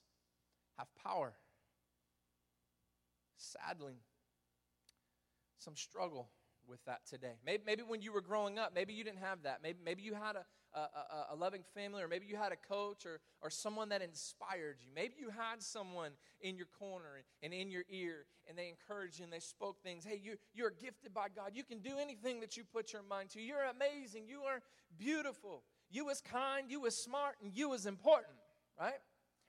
have 0.79 0.89
power. 1.03 1.33
Sadly, 3.37 3.95
some 5.61 5.76
struggle 5.76 6.31
with 6.67 6.85
that 6.85 7.00
today. 7.07 7.35
Maybe, 7.45 7.62
maybe 7.67 7.83
when 7.83 8.00
you 8.00 8.12
were 8.12 8.21
growing 8.21 8.59
up, 8.59 8.73
maybe 8.75 8.93
you 8.93 9.05
didn't 9.05 9.21
have 9.21 9.43
that. 9.43 9.61
Maybe, 9.62 9.79
maybe 9.85 10.02
you 10.02 10.14
had 10.14 10.37
a, 10.37 10.45
a, 10.79 11.33
a, 11.33 11.37
loving 11.37 11.62
family, 11.75 12.02
or 12.02 12.09
maybe 12.09 12.26
you 12.26 12.37
had 12.37 12.52
a 12.52 12.57
coach 12.57 13.05
or, 13.05 13.21
or 13.43 13.50
someone 13.50 13.88
that 13.88 14.02
inspired 14.02 14.76
you. 14.81 14.88
Maybe 14.95 15.14
you 15.19 15.31
had 15.31 15.61
someone 15.61 16.12
in 16.40 16.57
your 16.57 16.69
corner 16.79 17.23
and 17.43 17.52
in 17.52 17.71
your 17.71 17.83
ear, 17.90 18.26
and 18.49 18.57
they 18.57 18.69
encouraged 18.69 19.19
you 19.19 19.25
and 19.25 19.33
they 19.33 19.40
spoke 19.40 19.83
things. 19.83 20.05
Hey, 20.05 20.21
you, 20.23 20.37
you're 20.55 20.71
gifted 20.71 21.12
by 21.12 21.26
God. 21.35 21.52
You 21.55 21.64
can 21.64 21.81
do 21.81 21.99
anything 22.00 22.40
that 22.40 22.57
you 22.57 22.62
put 22.64 22.93
your 22.93 23.02
mind 23.02 23.31
to. 23.31 23.40
You're 23.40 23.64
amazing. 23.64 24.29
You 24.29 24.43
are 24.43 24.61
beautiful. 24.97 25.64
You 25.90 26.05
was 26.07 26.21
kind. 26.21 26.71
You 26.71 26.81
was 26.81 26.97
smart. 26.97 27.37
And 27.43 27.52
you 27.52 27.69
was 27.69 27.87
important, 27.87 28.37
right? 28.79 29.00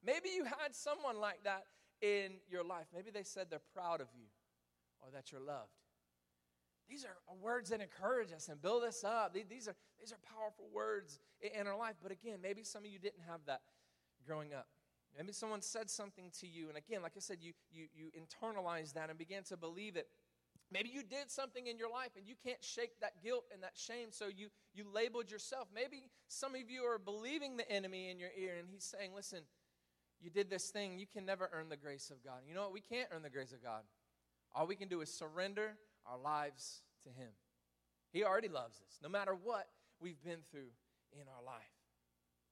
Maybe 0.03 0.29
you 0.35 0.45
had 0.45 0.73
someone 0.73 1.19
like 1.19 1.43
that 1.43 1.65
in 2.01 2.33
your 2.49 2.63
life. 2.63 2.87
Maybe 2.93 3.11
they 3.11 3.23
said 3.23 3.47
they're 3.51 3.61
proud 3.75 4.01
of 4.01 4.07
you 4.17 4.25
or 5.01 5.11
that 5.11 5.31
you're 5.31 5.41
loved. 5.41 5.80
These 6.91 7.05
are 7.05 7.15
words 7.41 7.69
that 7.69 7.79
encourage 7.79 8.33
us 8.33 8.49
and 8.49 8.61
build 8.61 8.83
us 8.83 9.05
up. 9.05 9.33
These 9.33 9.69
are, 9.69 9.75
these 9.97 10.11
are 10.11 10.19
powerful 10.37 10.65
words 10.73 11.21
in 11.41 11.65
our 11.65 11.77
life. 11.77 11.95
But 12.03 12.11
again, 12.11 12.39
maybe 12.43 12.65
some 12.65 12.83
of 12.83 12.91
you 12.91 12.99
didn't 12.99 13.23
have 13.29 13.39
that 13.47 13.61
growing 14.27 14.53
up. 14.53 14.67
Maybe 15.17 15.31
someone 15.31 15.61
said 15.61 15.89
something 15.89 16.31
to 16.39 16.47
you, 16.47 16.69
and 16.69 16.77
again, 16.77 17.01
like 17.01 17.13
I 17.17 17.19
said, 17.19 17.37
you, 17.41 17.53
you, 17.71 17.87
you 17.93 18.11
internalized 18.17 18.93
that 18.93 19.09
and 19.09 19.17
began 19.17 19.43
to 19.43 19.57
believe 19.57 19.95
it. 19.95 20.07
Maybe 20.71 20.89
you 20.89 21.03
did 21.03 21.29
something 21.29 21.67
in 21.67 21.77
your 21.77 21.89
life 21.89 22.11
and 22.15 22.25
you 22.25 22.35
can't 22.41 22.63
shake 22.63 22.97
that 23.01 23.21
guilt 23.21 23.43
and 23.53 23.61
that 23.61 23.73
shame, 23.75 24.07
so 24.11 24.27
you, 24.27 24.47
you 24.73 24.85
labeled 24.93 25.29
yourself. 25.29 25.67
Maybe 25.73 26.09
some 26.29 26.55
of 26.55 26.69
you 26.69 26.83
are 26.83 26.97
believing 26.97 27.57
the 27.57 27.69
enemy 27.69 28.09
in 28.09 28.19
your 28.19 28.29
ear, 28.37 28.55
and 28.57 28.67
he's 28.69 28.85
saying, 28.85 29.11
Listen, 29.15 29.39
you 30.21 30.29
did 30.29 30.49
this 30.49 30.69
thing, 30.69 30.97
you 30.97 31.07
can 31.07 31.25
never 31.25 31.49
earn 31.53 31.67
the 31.67 31.77
grace 31.77 32.09
of 32.09 32.23
God. 32.23 32.41
You 32.47 32.53
know 32.53 32.61
what? 32.61 32.73
We 32.73 32.81
can't 32.81 33.09
earn 33.11 33.21
the 33.21 33.29
grace 33.29 33.51
of 33.51 33.61
God. 33.63 33.81
All 34.53 34.67
we 34.67 34.75
can 34.75 34.87
do 34.87 35.01
is 35.01 35.13
surrender 35.13 35.77
our 36.11 36.19
lives 36.19 36.81
to 37.03 37.09
Him. 37.09 37.29
He 38.11 38.23
already 38.23 38.49
loves 38.49 38.81
us, 38.85 38.99
no 39.01 39.09
matter 39.09 39.33
what 39.33 39.67
we've 40.01 40.21
been 40.23 40.39
through 40.49 40.71
in 41.13 41.27
our 41.27 41.43
life. 41.43 41.63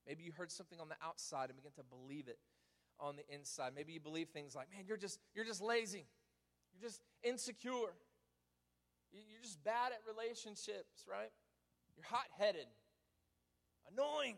Maybe 0.08 0.24
you 0.24 0.32
heard 0.32 0.52
something 0.52 0.80
on 0.80 0.88
the 0.88 0.96
outside 1.04 1.50
and 1.50 1.58
begin 1.58 1.72
to 1.76 1.84
believe 1.84 2.28
it 2.28 2.40
on 3.00 3.16
the 3.16 3.24
inside. 3.34 3.74
Maybe 3.76 3.92
you 3.92 4.00
believe 4.00 4.30
things 4.30 4.56
like, 4.56 4.68
man, 4.72 4.86
you're 4.88 4.98
just, 4.98 5.20
you're 5.36 5.46
just 5.46 5.62
lazy. 5.62 6.06
You're 6.74 6.90
just 6.90 7.02
insecure. 7.24 7.94
You're 9.12 9.42
just 9.42 9.64
bad 9.64 9.92
at 9.92 10.00
relationships, 10.08 11.06
right? 11.10 11.32
You're 11.96 12.06
hot 12.06 12.28
headed, 12.38 12.68
annoying. 13.92 14.38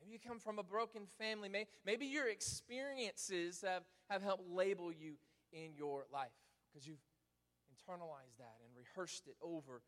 Maybe 0.00 0.12
you 0.12 0.18
come 0.18 0.38
from 0.38 0.58
a 0.58 0.62
broken 0.62 1.06
family. 1.18 1.48
Maybe 1.86 2.06
your 2.06 2.28
experiences 2.28 3.64
have, 3.66 3.84
have 4.10 4.22
helped 4.22 4.46
label 4.50 4.92
you 4.92 5.14
in 5.52 5.74
your 5.76 6.04
life 6.12 6.32
because 6.74 6.86
you've 6.86 7.06
internalized 7.70 8.34
that 8.42 8.58
and 8.66 8.74
rehearsed 8.74 9.28
it 9.28 9.36
over 9.40 9.86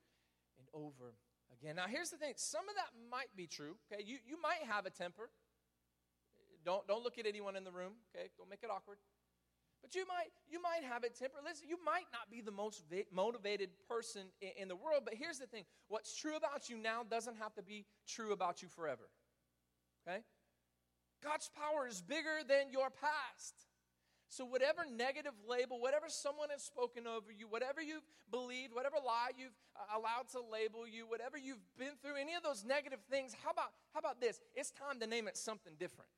and 0.59 0.69
over 0.73 1.19
again. 1.51 1.75
Now, 1.75 1.91
here's 1.91 2.11
the 2.11 2.17
thing 2.17 2.35
some 2.37 2.69
of 2.69 2.77
that 2.77 2.95
might 3.11 3.35
be 3.37 3.47
true. 3.47 3.75
Okay, 3.91 4.03
you, 4.07 4.19
you 4.25 4.41
might 4.41 4.63
have 4.71 4.87
a 4.87 4.91
temper. 4.91 5.31
Don't, 6.65 6.87
don't 6.87 7.03
look 7.03 7.19
at 7.19 7.27
anyone 7.27 7.57
in 7.57 7.65
the 7.65 7.71
room, 7.71 7.93
okay? 8.15 8.29
Don't 8.39 8.51
make 8.51 8.63
it 8.63 8.71
awkward. 8.71 8.99
But 9.83 9.95
you 9.95 10.07
might, 10.07 10.31
you 10.49 10.61
might 10.61 10.83
have 10.83 11.05
a 11.05 11.09
temper. 11.09 11.39
Listen, 11.45 11.69
you 11.69 11.79
might 11.85 12.07
not 12.13 12.31
be 12.31 12.41
the 12.41 12.51
most 12.51 12.83
motivated 13.13 13.71
person 13.89 14.23
in, 14.41 14.51
in 14.63 14.69
the 14.69 14.77
world, 14.77 15.03
but 15.05 15.15
here's 15.15 15.39
the 15.39 15.47
thing 15.47 15.65
what's 15.89 16.17
true 16.17 16.37
about 16.37 16.69
you 16.69 16.77
now 16.77 17.03
doesn't 17.03 17.37
have 17.37 17.55
to 17.55 17.63
be 17.63 17.85
true 18.07 18.33
about 18.33 18.63
you 18.63 18.69
forever. 18.69 19.09
Okay? 20.07 20.23
God's 21.23 21.51
power 21.55 21.87
is 21.87 22.01
bigger 22.01 22.43
than 22.47 22.71
your 22.71 22.91
past. 22.91 23.66
So, 24.29 24.45
whatever 24.45 24.85
negative 24.85 25.33
label, 25.49 25.81
whatever 25.81 26.07
someone 26.09 26.51
has 26.51 26.63
spoken 26.63 27.07
over 27.07 27.31
you, 27.31 27.47
whatever 27.47 27.81
you've 27.81 28.03
believed, 28.31 28.75
whatever 28.75 28.97
lie 29.05 29.31
you've 29.39 29.55
uh, 29.77 29.99
allowed 29.99 30.29
to 30.33 30.41
label 30.41 30.87
you, 30.87 31.07
whatever 31.07 31.39
you've 31.39 31.63
been 31.79 31.95
through, 32.03 32.17
any 32.21 32.35
of 32.35 32.43
those 32.43 32.65
negative 32.65 32.99
things, 33.09 33.37
how 33.45 33.51
about, 33.51 33.71
how 33.95 34.01
about 34.01 34.21
this? 34.21 34.41
It's 34.55 34.71
time 34.71 34.99
to 35.01 35.07
name 35.07 35.29
it 35.29 35.37
something 35.37 35.75
different. 35.79 36.11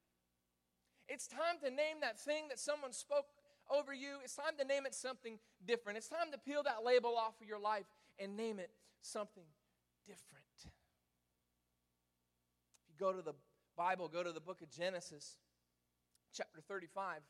It's 1.09 1.27
time 1.27 1.61
to 1.62 1.71
name 1.71 2.00
that 2.00 2.19
thing 2.19 2.49
that 2.49 2.59
someone 2.59 2.93
spoke 2.93 3.27
over 3.71 3.93
you. 3.93 4.19
It's 4.25 4.37
time 4.37 4.57
to 4.59 4.65
name 4.65 4.87
it 4.87 4.95
something 4.95 5.38
different. 5.67 5.99
It's 5.99 6.09
time 6.09 6.33
to 6.33 6.38
peel 6.38 6.62
that 6.65 6.85
label 6.85 7.17
off 7.17 7.41
of 7.41 7.47
your 7.47 7.61
life 7.61 7.87
and 8.19 8.37
name 8.37 8.59
it 8.59 8.71
something 9.03 9.45
different. 10.07 10.45
If 12.88 12.88
you 12.88 12.97
go 12.99 13.12
to 13.12 13.23
the 13.23 13.35
Bible, 13.77 14.09
go 14.09 14.23
to 14.23 14.33
the 14.33 14.41
book 14.41 14.61
of 14.62 14.71
Genesis, 14.71 15.37
chapter 16.35 16.61
35, 16.67 17.21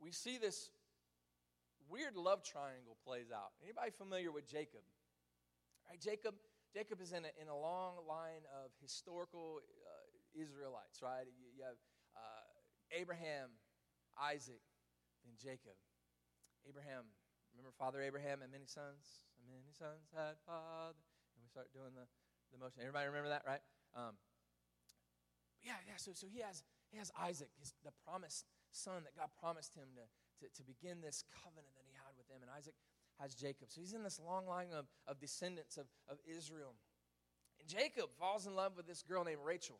we 0.00 0.12
see 0.12 0.38
this 0.38 0.70
weird 1.88 2.16
love 2.16 2.42
triangle 2.42 2.96
plays 3.04 3.30
out. 3.32 3.52
Anybody 3.62 3.90
familiar 3.90 4.30
with 4.30 4.46
Jacob? 4.46 4.84
Right, 5.88 6.00
Jacob, 6.00 6.34
Jacob 6.72 7.00
is 7.00 7.12
in 7.12 7.24
a, 7.24 7.32
in 7.40 7.48
a 7.48 7.56
long 7.56 8.04
line 8.06 8.44
of 8.52 8.70
historical 8.80 9.60
uh, 9.64 10.08
Israelites, 10.36 11.00
right? 11.02 11.24
You, 11.24 11.48
you 11.56 11.62
have 11.64 11.80
uh, 12.12 12.44
Abraham, 12.92 13.50
Isaac, 14.20 14.60
then 15.24 15.34
Jacob. 15.40 15.76
Abraham, 16.68 17.08
remember 17.56 17.72
Father 17.72 18.04
Abraham 18.04 18.44
and 18.44 18.52
many 18.52 18.68
sons? 18.68 19.24
And 19.40 19.48
many 19.48 19.72
sons 19.72 20.12
had 20.12 20.36
father. 20.44 20.92
And 21.32 21.40
we 21.40 21.48
start 21.48 21.72
doing 21.72 21.96
the, 21.96 22.04
the 22.52 22.60
motion. 22.60 22.84
Everybody 22.84 23.08
remember 23.08 23.32
that, 23.32 23.48
right? 23.48 23.64
Um, 23.96 24.20
yeah, 25.64 25.80
yeah. 25.88 25.96
So, 25.96 26.12
so 26.12 26.28
he 26.28 26.44
has 26.44 26.62
he 26.92 26.98
has 26.98 27.10
Isaac, 27.16 27.48
his, 27.60 27.74
the 27.84 27.92
promised 28.04 28.44
son 28.72 29.04
that 29.04 29.16
God 29.16 29.30
promised 29.40 29.74
him 29.74 29.88
to, 29.96 30.04
to, 30.42 30.44
to 30.50 30.62
begin 30.62 31.00
this 31.00 31.24
covenant 31.30 31.72
that 31.76 31.86
he 31.86 31.94
had 31.96 32.12
with 32.16 32.28
them. 32.28 32.42
And 32.42 32.50
Isaac 32.50 32.74
has 33.20 33.34
Jacob. 33.34 33.68
So 33.70 33.80
he's 33.80 33.94
in 33.94 34.02
this 34.02 34.20
long 34.22 34.46
line 34.46 34.70
of, 34.74 34.86
of 35.06 35.18
descendants 35.18 35.76
of, 35.76 35.86
of 36.08 36.18
Israel. 36.26 36.74
And 37.58 37.68
Jacob 37.68 38.10
falls 38.18 38.46
in 38.46 38.54
love 38.54 38.76
with 38.76 38.86
this 38.86 39.02
girl 39.02 39.24
named 39.24 39.42
Rachel. 39.42 39.78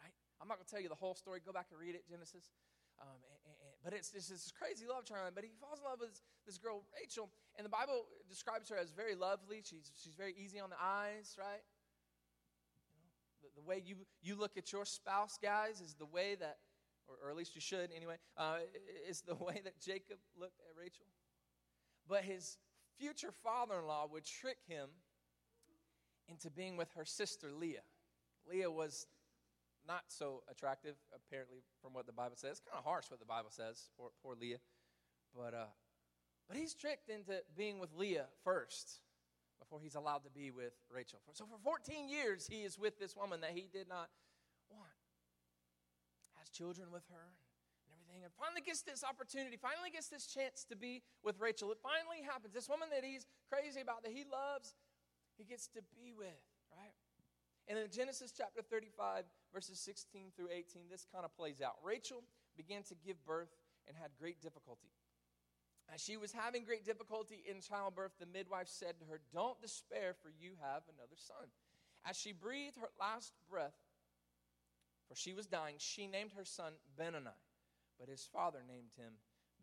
right? 0.00 0.12
I'm 0.40 0.48
not 0.48 0.60
going 0.60 0.66
to 0.66 0.72
tell 0.72 0.80
you 0.80 0.88
the 0.88 1.00
whole 1.00 1.14
story. 1.14 1.40
Go 1.44 1.52
back 1.52 1.72
and 1.72 1.80
read 1.80 1.94
it, 1.94 2.04
Genesis. 2.08 2.52
Um, 3.00 3.16
and, 3.48 3.56
and, 3.56 3.72
but 3.82 3.92
it's, 3.92 4.12
it's 4.14 4.28
this 4.28 4.52
crazy 4.52 4.84
love 4.86 5.04
triangle. 5.04 5.32
But 5.34 5.44
he 5.44 5.56
falls 5.56 5.80
in 5.80 5.88
love 5.88 6.00
with 6.00 6.10
this, 6.10 6.22
this, 6.46 6.58
girl, 6.58 6.84
Rachel. 6.92 7.30
And 7.56 7.64
the 7.64 7.72
Bible 7.72 8.04
describes 8.28 8.68
her 8.68 8.76
as 8.76 8.92
very 8.92 9.14
lovely. 9.14 9.64
She's, 9.64 9.90
she's 9.96 10.14
very 10.14 10.34
easy 10.36 10.60
on 10.60 10.68
the 10.68 10.80
eyes, 10.80 11.34
right? 11.40 11.64
You 12.92 13.00
know, 13.00 13.08
the, 13.48 13.48
the 13.60 13.66
way 13.66 13.82
you, 13.84 14.04
you 14.20 14.36
look 14.36 14.56
at 14.56 14.72
your 14.72 14.84
spouse, 14.84 15.38
guys, 15.40 15.80
is 15.80 15.94
the 15.94 16.06
way 16.06 16.36
that, 16.36 16.58
or, 17.12 17.26
or 17.26 17.30
at 17.30 17.36
least 17.36 17.54
you 17.54 17.60
should 17.60 17.90
anyway, 17.94 18.16
uh, 18.36 18.56
is 19.08 19.22
the 19.22 19.34
way 19.44 19.60
that 19.64 19.80
Jacob 19.80 20.18
looked 20.38 20.60
at 20.60 20.78
Rachel. 20.78 21.06
But 22.08 22.24
his 22.24 22.58
future 22.98 23.32
father 23.42 23.74
in 23.80 23.86
law 23.86 24.08
would 24.10 24.24
trick 24.24 24.58
him 24.66 24.88
into 26.28 26.50
being 26.50 26.76
with 26.76 26.90
her 26.96 27.04
sister, 27.04 27.50
Leah. 27.52 27.82
Leah 28.50 28.70
was 28.70 29.06
not 29.86 30.02
so 30.08 30.42
attractive, 30.50 30.94
apparently, 31.14 31.58
from 31.82 31.92
what 31.92 32.06
the 32.06 32.12
Bible 32.12 32.36
says. 32.36 32.52
It's 32.52 32.60
kind 32.60 32.78
of 32.78 32.84
harsh 32.84 33.06
what 33.08 33.20
the 33.20 33.26
Bible 33.26 33.50
says. 33.50 33.88
Poor, 33.96 34.10
poor 34.22 34.36
Leah. 34.40 34.58
But, 35.36 35.54
uh, 35.54 35.70
but 36.48 36.56
he's 36.56 36.74
tricked 36.74 37.08
into 37.08 37.42
being 37.56 37.78
with 37.78 37.90
Leah 37.96 38.26
first 38.44 39.00
before 39.58 39.80
he's 39.80 39.94
allowed 39.94 40.24
to 40.24 40.30
be 40.30 40.50
with 40.50 40.74
Rachel. 40.92 41.18
So 41.32 41.44
for 41.46 41.58
14 41.62 42.08
years, 42.08 42.46
he 42.50 42.62
is 42.62 42.78
with 42.78 42.98
this 42.98 43.16
woman 43.16 43.40
that 43.40 43.50
he 43.50 43.68
did 43.72 43.88
not. 43.88 44.08
Has 46.42 46.50
children 46.50 46.90
with 46.90 47.06
her 47.14 47.30
and 47.86 47.94
everything. 47.94 48.26
And 48.26 48.34
finally 48.34 48.66
gets 48.66 48.82
this 48.82 49.06
opportunity, 49.06 49.54
finally 49.54 49.94
gets 49.94 50.10
this 50.10 50.26
chance 50.26 50.66
to 50.66 50.74
be 50.74 51.06
with 51.22 51.38
Rachel. 51.38 51.70
It 51.70 51.78
finally 51.78 52.18
happens. 52.26 52.50
This 52.50 52.66
woman 52.66 52.90
that 52.90 53.06
he's 53.06 53.30
crazy 53.46 53.78
about, 53.78 54.02
that 54.02 54.10
he 54.10 54.26
loves, 54.26 54.74
he 55.38 55.46
gets 55.46 55.70
to 55.78 55.86
be 55.94 56.10
with, 56.10 56.42
right? 56.74 56.98
And 57.70 57.78
in 57.78 57.86
Genesis 57.94 58.34
chapter 58.34 58.58
35, 58.58 59.22
verses 59.54 59.78
16 59.78 60.34
through 60.34 60.50
18, 60.50 60.90
this 60.90 61.06
kind 61.14 61.22
of 61.22 61.30
plays 61.38 61.62
out. 61.62 61.78
Rachel 61.78 62.26
began 62.58 62.82
to 62.90 62.98
give 63.06 63.22
birth 63.22 63.54
and 63.86 63.94
had 63.94 64.10
great 64.18 64.42
difficulty. 64.42 64.90
As 65.94 66.02
she 66.02 66.16
was 66.16 66.34
having 66.34 66.64
great 66.66 66.84
difficulty 66.84 67.46
in 67.46 67.62
childbirth, 67.62 68.18
the 68.18 68.26
midwife 68.26 68.66
said 68.66 68.98
to 68.98 69.06
her, 69.06 69.22
Don't 69.30 69.62
despair, 69.62 70.18
for 70.18 70.34
you 70.34 70.58
have 70.58 70.82
another 70.90 71.14
son. 71.14 71.54
As 72.02 72.18
she 72.18 72.32
breathed 72.32 72.78
her 72.82 72.90
last 72.98 73.30
breath, 73.48 73.78
for 75.12 75.16
she 75.16 75.34
was 75.34 75.44
dying, 75.44 75.74
she 75.76 76.06
named 76.06 76.32
her 76.38 76.44
son 76.44 76.72
Benoni, 76.96 77.36
but 78.00 78.08
his 78.08 78.26
father 78.32 78.60
named 78.66 78.96
him 78.96 79.12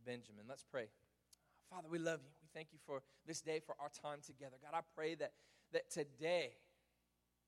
Benjamin. 0.06 0.46
Let's 0.48 0.64
pray. 0.64 0.90
Father, 1.72 1.88
we 1.90 1.98
love 1.98 2.20
you. 2.22 2.30
We 2.42 2.50
thank 2.54 2.68
you 2.72 2.78
for 2.86 3.02
this 3.26 3.42
day, 3.42 3.60
for 3.60 3.74
our 3.82 3.90
time 3.90 4.20
together. 4.22 4.58
God, 4.62 4.78
I 4.78 4.82
pray 4.94 5.16
that, 5.16 5.34
that 5.74 5.90
today, 5.90 6.52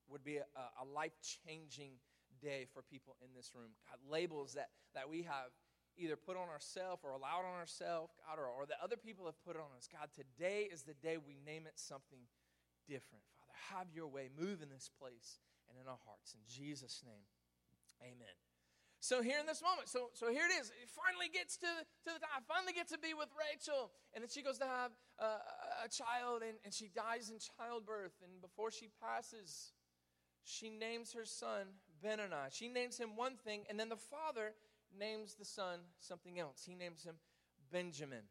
would 0.10 0.24
be 0.24 0.38
a, 0.38 0.44
a 0.82 0.86
life 0.86 1.14
changing 1.46 1.92
day 2.42 2.66
for 2.74 2.82
people 2.82 3.18
in 3.22 3.30
this 3.36 3.52
room. 3.54 3.70
God, 3.86 4.02
labels 4.12 4.54
that, 4.56 4.70
that 4.96 5.08
we 5.08 5.22
have 5.22 5.54
either 5.96 6.16
put 6.16 6.36
on 6.36 6.50
ourselves 6.50 7.02
or 7.04 7.12
allowed 7.12 7.46
on 7.46 7.54
ourselves, 7.60 8.14
God, 8.26 8.42
or, 8.42 8.48
or 8.50 8.66
that 8.66 8.78
other 8.84 8.98
people 8.98 9.26
have 9.28 9.38
put 9.46 9.56
on 9.56 9.70
us. 9.78 9.88
God, 9.88 10.10
today 10.10 10.68
is 10.74 10.82
the 10.82 10.96
day 10.96 11.18
we 11.22 11.38
name 11.46 11.68
it 11.68 11.78
something 11.78 12.26
different. 12.90 13.22
Father, 13.38 13.78
have 13.78 13.94
your 13.94 14.08
way. 14.08 14.30
Move 14.34 14.64
in 14.64 14.70
this 14.74 14.90
place 14.90 15.38
and 15.70 15.78
in 15.78 15.88
our 15.88 16.02
hearts. 16.04 16.34
In 16.34 16.42
Jesus' 16.50 17.04
name, 17.06 17.30
amen. 18.02 18.36
So 19.02 19.24
here 19.24 19.40
in 19.40 19.48
this 19.48 19.64
moment, 19.64 19.90
so, 19.90 20.14
so 20.14 20.30
here 20.30 20.46
it 20.46 20.54
is. 20.62 20.70
It 20.70 20.90
finally 20.94 21.26
gets 21.34 21.58
to, 21.58 21.66
to 22.06 22.10
the 22.14 22.22
time. 22.22 22.38
I 22.38 22.42
finally 22.46 22.74
get 22.74 22.88
to 22.90 23.00
be 23.00 23.18
with 23.18 23.30
Rachel. 23.34 23.90
And 24.14 24.22
then 24.22 24.30
she 24.30 24.44
goes 24.44 24.60
to 24.60 24.70
have 24.70 24.92
a, 25.18 25.42
a 25.86 25.90
child, 25.90 26.44
and, 26.46 26.62
and 26.64 26.72
she 26.72 26.88
dies 26.94 27.34
in 27.34 27.42
childbirth. 27.42 28.14
And 28.22 28.40
before 28.42 28.70
she 28.70 28.90
passes, 29.02 29.74
she 30.44 30.70
names 30.70 31.14
her 31.14 31.26
son 31.26 31.82
Benoni. 32.02 32.50
She 32.52 32.68
names 32.68 32.98
him 32.98 33.16
one 33.16 33.38
thing, 33.38 33.64
and 33.70 33.80
then 33.80 33.90
the 33.90 33.98
father 33.98 34.54
names 34.98 35.36
the 35.36 35.46
son 35.46 35.80
something 36.00 36.40
else. 36.40 36.64
He 36.66 36.76
names 36.76 37.04
him 37.04 37.16
Benjamin. 37.72 38.30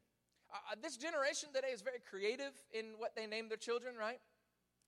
Uh, 0.53 0.73
uh, 0.73 0.77
this 0.83 0.97
generation 0.97 1.51
today 1.55 1.73
is 1.73 1.83
very 1.83 2.01
creative 2.09 2.53
in 2.73 2.95
what 2.99 3.15
they 3.15 3.27
name 3.27 3.49
their 3.49 3.59
children, 3.59 3.95
right? 3.99 4.21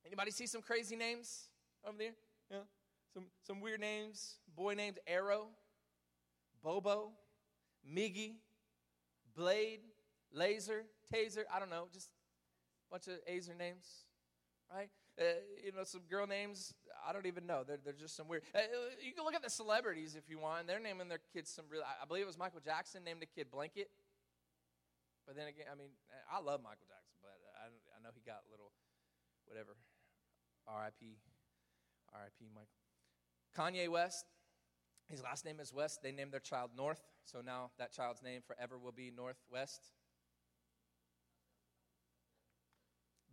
Anybody 0.07 0.31
see 0.31 0.47
some 0.47 0.63
crazy 0.63 0.97
names 0.97 1.49
over 1.87 1.97
there? 1.99 2.15
Yeah. 2.51 2.67
Some, 3.15 3.27
some 3.43 3.61
weird 3.61 3.81
names. 3.81 4.37
Boy 4.57 4.75
named 4.75 4.99
Arrow, 5.07 5.49
Bobo, 6.63 7.13
Miggy, 7.89 8.37
Blade, 9.35 9.81
Laser, 10.33 10.85
Taser. 11.13 11.45
I 11.53 11.59
don't 11.59 11.71
know, 11.71 11.89
just 11.93 12.11
a 12.89 12.95
bunch 12.95 13.09
of 13.09 13.15
Azer 13.27 13.57
names, 13.57 14.05
right? 14.73 14.91
Uh, 15.19 15.25
you 15.63 15.73
know, 15.73 15.85
some 15.85 16.01
girl 16.09 16.27
names, 16.27 16.73
I 17.07 17.13
don't 17.13 17.27
even 17.27 17.47
know. 17.47 17.65
They're, 17.67 17.79
they're 17.85 17.93
just 17.93 18.17
some 18.17 18.29
weird. 18.29 18.43
Uh, 18.55 18.61
you 19.05 19.13
can 19.13 19.25
look 19.25 19.35
at 19.35 19.43
the 19.43 19.51
celebrities 19.51 20.17
if 20.17 20.29
you 20.31 20.39
want. 20.39 20.67
They're 20.67 20.81
naming 20.81 21.09
their 21.09 21.21
kids 21.33 21.51
some 21.51 21.67
real. 21.69 21.83
I 21.85 22.07
believe 22.07 22.23
it 22.23 22.27
was 22.27 22.39
Michael 22.39 22.61
Jackson 22.65 23.05
named 23.05 23.23
a 23.23 23.27
kid 23.27 23.51
Blanket. 23.51 23.91
But 25.27 25.37
then 25.37 25.47
again, 25.49 25.67
I 25.71 25.77
mean, 25.77 25.93
I 26.27 26.41
love 26.41 26.65
Michael 26.65 26.89
Jackson, 26.89 27.17
but 27.23 27.37
I, 27.61 27.69
I 27.69 27.99
know 28.03 28.11
he 28.15 28.23
got 28.25 28.43
little, 28.51 28.73
whatever. 29.45 29.77
R.I.P. 30.67 31.19
R.I.P. 32.15 32.49
Michael. 32.55 32.83
Kanye 33.53 33.89
West, 33.89 34.27
his 35.13 35.23
last 35.23 35.45
name 35.45 35.61
is 35.61 35.73
West. 35.73 36.01
They 36.03 36.11
named 36.11 36.33
their 36.33 36.41
child 36.41 36.71
North, 36.75 37.05
so 37.25 37.45
now 37.45 37.71
that 37.79 37.93
child's 37.93 38.23
name 38.23 38.41
forever 38.41 38.79
will 38.79 38.97
be 38.97 39.13
Northwest. 39.15 39.93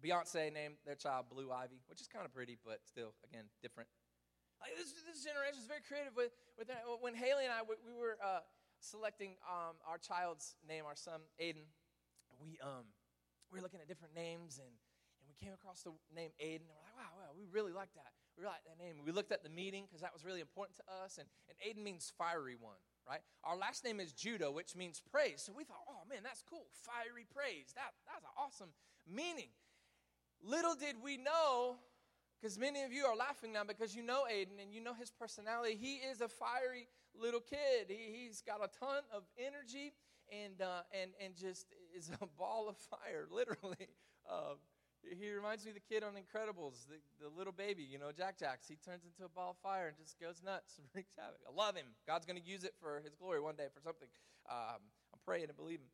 Beyonce 0.03 0.51
named 0.51 0.75
their 0.85 0.95
child 0.95 1.27
Blue 1.31 1.51
Ivy, 1.51 1.79
which 1.87 2.01
is 2.01 2.07
kind 2.07 2.25
of 2.25 2.33
pretty, 2.33 2.57
but 2.63 2.79
still, 2.83 3.15
again, 3.23 3.45
different. 3.63 3.87
Like 4.59 4.75
this, 4.75 4.91
this 5.07 5.23
generation 5.23 5.59
is 5.59 5.67
very 5.67 5.79
creative 5.79 6.15
with, 6.15 6.35
with. 6.59 6.67
When 6.99 7.15
Haley 7.15 7.47
and 7.47 7.53
I, 7.55 7.63
we, 7.63 7.79
we 7.87 7.95
were 7.95 8.19
uh, 8.19 8.43
selecting 8.79 9.39
um, 9.47 9.79
our 9.87 9.97
child's 9.97 10.55
name, 10.67 10.83
our 10.83 10.95
son 10.99 11.23
Aiden, 11.39 11.63
we, 12.43 12.59
um, 12.59 12.87
we 13.51 13.59
were 13.59 13.63
looking 13.63 13.79
at 13.79 13.87
different 13.87 14.15
names 14.15 14.59
and, 14.59 14.71
and 14.71 15.25
we 15.27 15.35
came 15.39 15.55
across 15.55 15.83
the 15.83 15.91
name 16.11 16.31
Aiden 16.43 16.67
and 16.67 16.75
we're 16.75 16.83
like, 16.83 16.88
really 17.51 17.73
like 17.73 17.93
that. 17.95 18.13
We 18.37 18.45
like 18.45 18.63
that 18.63 18.81
name. 18.81 18.95
We 19.05 19.11
looked 19.11 19.33
at 19.33 19.43
the 19.43 19.49
meeting 19.49 19.83
because 19.85 19.99
that 20.01 20.13
was 20.13 20.23
really 20.23 20.39
important 20.39 20.77
to 20.77 20.85
us. 21.03 21.19
And, 21.19 21.27
and 21.51 21.55
Aiden 21.59 21.83
means 21.83 22.11
fiery 22.17 22.55
one, 22.57 22.79
right? 23.07 23.19
Our 23.43 23.57
last 23.57 23.83
name 23.83 23.99
is 23.99 24.13
Judah, 24.13 24.49
which 24.49 24.75
means 24.77 25.01
praise. 25.11 25.43
So 25.43 25.51
we 25.51 25.65
thought, 25.65 25.83
oh 25.89 26.07
man, 26.09 26.19
that's 26.23 26.41
cool. 26.49 26.67
Fiery 26.71 27.27
praise. 27.35 27.75
That, 27.75 27.91
that's 28.07 28.23
an 28.23 28.31
awesome 28.37 28.69
meaning. 29.05 29.51
Little 30.41 30.73
did 30.73 30.95
we 31.03 31.17
know, 31.17 31.75
because 32.39 32.57
many 32.57 32.83
of 32.83 32.93
you 32.93 33.03
are 33.03 33.15
laughing 33.15 33.51
now 33.51 33.65
because 33.65 33.93
you 33.93 34.03
know 34.03 34.23
Aiden 34.31 34.61
and 34.61 34.71
you 34.71 34.79
know 34.79 34.93
his 34.93 35.11
personality. 35.11 35.75
He 35.75 35.95
is 35.95 36.21
a 36.21 36.29
fiery 36.29 36.87
little 37.19 37.41
kid. 37.41 37.89
He, 37.89 38.27
has 38.27 38.41
got 38.41 38.63
a 38.63 38.69
ton 38.79 39.03
of 39.13 39.23
energy 39.37 39.91
and, 40.31 40.61
uh, 40.61 40.81
and, 40.93 41.11
and 41.23 41.35
just 41.35 41.65
is 41.97 42.09
a 42.21 42.25
ball 42.37 42.69
of 42.69 42.77
fire, 42.77 43.27
literally. 43.29 43.89
Uh, 44.29 44.55
he 45.03 45.31
reminds 45.31 45.63
me 45.63 45.71
of 45.71 45.75
the 45.75 45.87
kid 45.87 46.03
on 46.03 46.13
Incredibles, 46.13 46.87
the, 46.87 46.99
the 47.23 47.29
little 47.31 47.53
baby, 47.53 47.83
you 47.83 47.97
know, 47.97 48.11
Jack 48.11 48.37
Jacks. 48.37 48.67
He 48.67 48.75
turns 48.75 49.03
into 49.05 49.23
a 49.25 49.29
ball 49.29 49.51
of 49.51 49.57
fire 49.63 49.87
and 49.87 49.97
just 49.97 50.19
goes 50.19 50.41
nuts 50.43 50.77
and 50.77 50.87
wreaks 50.95 51.15
havoc. 51.17 51.39
I 51.47 51.55
love 51.55 51.75
him. 51.75 51.87
God's 52.05 52.25
going 52.25 52.39
to 52.41 52.47
use 52.47 52.63
it 52.63 52.73
for 52.79 52.99
his 53.03 53.15
glory 53.15 53.39
one 53.39 53.55
day 53.55 53.67
for 53.73 53.81
something. 53.81 54.07
Um, 54.49 54.83
I'm 55.13 55.19
praying 55.23 55.47
and 55.47 55.55
believing. 55.55 55.87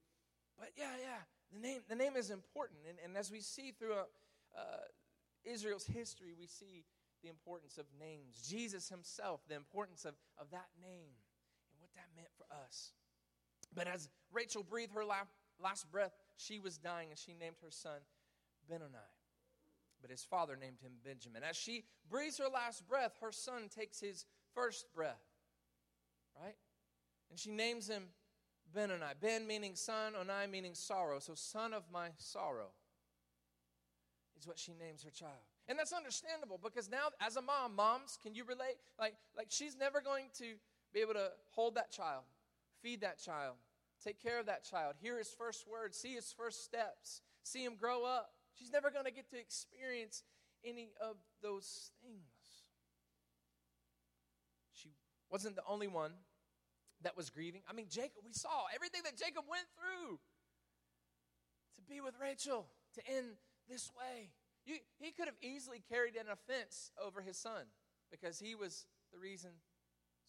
But 0.57 0.71
yeah, 0.77 0.95
yeah, 0.99 1.21
the 1.53 1.59
name, 1.59 1.81
the 1.87 1.95
name 1.95 2.15
is 2.15 2.31
important. 2.31 2.79
And, 2.87 2.97
and 3.03 3.17
as 3.17 3.31
we 3.31 3.41
see 3.41 3.71
throughout 3.77 4.09
uh, 4.57 4.87
Israel's 5.43 5.85
history, 5.85 6.33
we 6.37 6.47
see 6.47 6.85
the 7.21 7.29
importance 7.29 7.77
of 7.77 7.85
names. 7.99 8.41
Jesus 8.47 8.89
himself, 8.89 9.41
the 9.47 9.55
importance 9.55 10.05
of, 10.05 10.15
of 10.39 10.49
that 10.51 10.69
name 10.81 11.13
and 11.69 11.77
what 11.79 11.89
that 11.95 12.09
meant 12.15 12.29
for 12.37 12.45
us. 12.65 12.91
But 13.73 13.87
as 13.87 14.09
Rachel 14.31 14.63
breathed 14.63 14.93
her 14.93 15.03
last 15.05 15.91
breath, 15.91 16.13
she 16.37 16.59
was 16.59 16.77
dying 16.77 17.09
and 17.09 17.19
she 17.19 17.33
named 17.33 17.57
her 17.61 17.71
son 17.71 17.99
Benoni. 18.67 18.95
But 20.01 20.11
his 20.11 20.23
father 20.23 20.55
named 20.55 20.79
him 20.81 20.93
Benjamin. 21.03 21.41
As 21.43 21.55
she 21.55 21.85
breathes 22.09 22.37
her 22.37 22.49
last 22.53 22.87
breath, 22.87 23.17
her 23.21 23.31
son 23.31 23.69
takes 23.75 23.99
his 23.99 24.25
first 24.53 24.85
breath, 24.93 25.23
right? 26.39 26.55
And 27.29 27.39
she 27.39 27.51
names 27.51 27.87
him 27.89 28.03
Benoni. 28.73 29.03
Ben 29.19 29.47
meaning 29.47 29.75
son, 29.75 30.13
Oni 30.15 30.47
meaning 30.51 30.75
sorrow. 30.75 31.19
So, 31.19 31.33
son 31.35 31.73
of 31.73 31.83
my 31.91 32.09
sorrow 32.17 32.69
is 34.37 34.47
what 34.47 34.59
she 34.59 34.73
names 34.73 35.03
her 35.03 35.09
child. 35.09 35.41
And 35.67 35.79
that's 35.79 35.93
understandable 35.93 36.59
because 36.61 36.89
now, 36.89 37.07
as 37.19 37.37
a 37.37 37.41
mom, 37.41 37.75
moms, 37.75 38.17
can 38.21 38.35
you 38.35 38.43
relate? 38.43 38.77
Like, 38.99 39.15
like 39.35 39.47
she's 39.49 39.75
never 39.75 40.01
going 40.01 40.25
to 40.37 40.55
be 40.93 40.99
able 41.01 41.13
to 41.13 41.31
hold 41.49 41.75
that 41.75 41.91
child, 41.91 42.23
feed 42.81 43.01
that 43.01 43.19
child, 43.19 43.55
take 44.03 44.21
care 44.21 44.39
of 44.39 44.45
that 44.45 44.63
child, 44.63 44.95
hear 45.01 45.17
his 45.17 45.29
first 45.29 45.65
words, 45.67 45.97
see 45.97 46.13
his 46.13 46.31
first 46.37 46.63
steps, 46.63 47.21
see 47.43 47.63
him 47.63 47.75
grow 47.75 48.05
up. 48.05 48.34
She's 48.57 48.71
never 48.71 48.89
going 48.89 49.05
to 49.05 49.11
get 49.11 49.29
to 49.29 49.39
experience 49.39 50.23
any 50.63 50.89
of 51.01 51.17
those 51.41 51.91
things. 52.01 52.23
She 54.73 54.89
wasn't 55.29 55.55
the 55.55 55.63
only 55.67 55.87
one 55.87 56.11
that 57.03 57.17
was 57.17 57.29
grieving. 57.29 57.61
I 57.69 57.73
mean, 57.73 57.87
Jacob, 57.89 58.23
we 58.25 58.33
saw 58.33 58.65
everything 58.73 59.01
that 59.03 59.17
Jacob 59.17 59.43
went 59.49 59.67
through 59.75 60.19
to 61.75 61.81
be 61.81 62.01
with 62.01 62.15
Rachel, 62.19 62.65
to 62.95 63.01
end 63.07 63.37
this 63.69 63.91
way. 63.97 64.31
You, 64.65 64.77
he 64.97 65.11
could 65.11 65.27
have 65.27 65.37
easily 65.41 65.83
carried 65.91 66.15
an 66.15 66.25
offense 66.31 66.91
over 67.03 67.21
his 67.21 67.37
son 67.37 67.69
because 68.09 68.39
he 68.39 68.55
was 68.55 68.87
the 69.13 69.19
reason, 69.19 69.51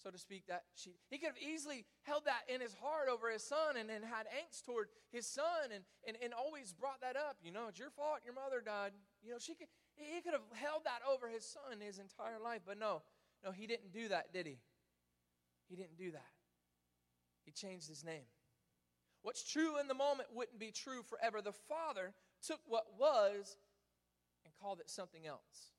so 0.02 0.10
to 0.10 0.18
speak, 0.18 0.46
that 0.48 0.64
she. 0.74 0.94
He 1.08 1.18
could 1.18 1.28
have 1.28 1.40
easily 1.40 1.84
held 2.02 2.24
that 2.26 2.44
in 2.52 2.60
his 2.60 2.74
heart 2.74 3.08
over 3.10 3.30
his 3.30 3.42
son 3.42 3.76
and, 3.78 3.90
and 3.90 4.04
had 4.04 4.26
angst 4.26 4.64
toward 4.64 4.88
his 5.10 5.26
son 5.26 5.72
and, 5.72 5.84
and, 6.06 6.16
and 6.22 6.32
always 6.32 6.72
brought 6.72 7.00
that 7.00 7.16
up. 7.16 7.36
You 7.42 7.52
know, 7.52 7.66
it's 7.68 7.78
your 7.78 7.90
fault 7.90 8.20
your 8.24 8.34
mother 8.34 8.62
died. 8.64 8.92
You 9.22 9.32
know, 9.32 9.38
she 9.38 9.54
could, 9.54 9.68
he 9.96 10.20
could 10.20 10.32
have 10.32 10.46
held 10.54 10.84
that 10.84 11.00
over 11.10 11.28
his 11.28 11.44
son 11.44 11.80
his 11.80 11.98
entire 11.98 12.38
life. 12.42 12.60
But 12.66 12.78
no, 12.78 13.02
no, 13.44 13.52
he 13.52 13.66
didn't 13.66 13.92
do 13.92 14.08
that, 14.08 14.32
did 14.32 14.46
he? 14.46 14.58
He 15.68 15.76
didn't 15.76 15.98
do 15.98 16.12
that. 16.12 16.32
He 17.44 17.52
changed 17.52 17.88
his 17.88 18.04
name. 18.04 18.26
What's 19.22 19.42
true 19.42 19.80
in 19.80 19.88
the 19.88 19.94
moment 19.94 20.28
wouldn't 20.32 20.60
be 20.60 20.70
true 20.70 21.02
forever. 21.02 21.42
The 21.42 21.52
father 21.52 22.12
took 22.46 22.60
what 22.66 22.84
was 22.98 23.56
and 24.44 24.54
called 24.60 24.80
it 24.80 24.88
something 24.88 25.26
else. 25.26 25.72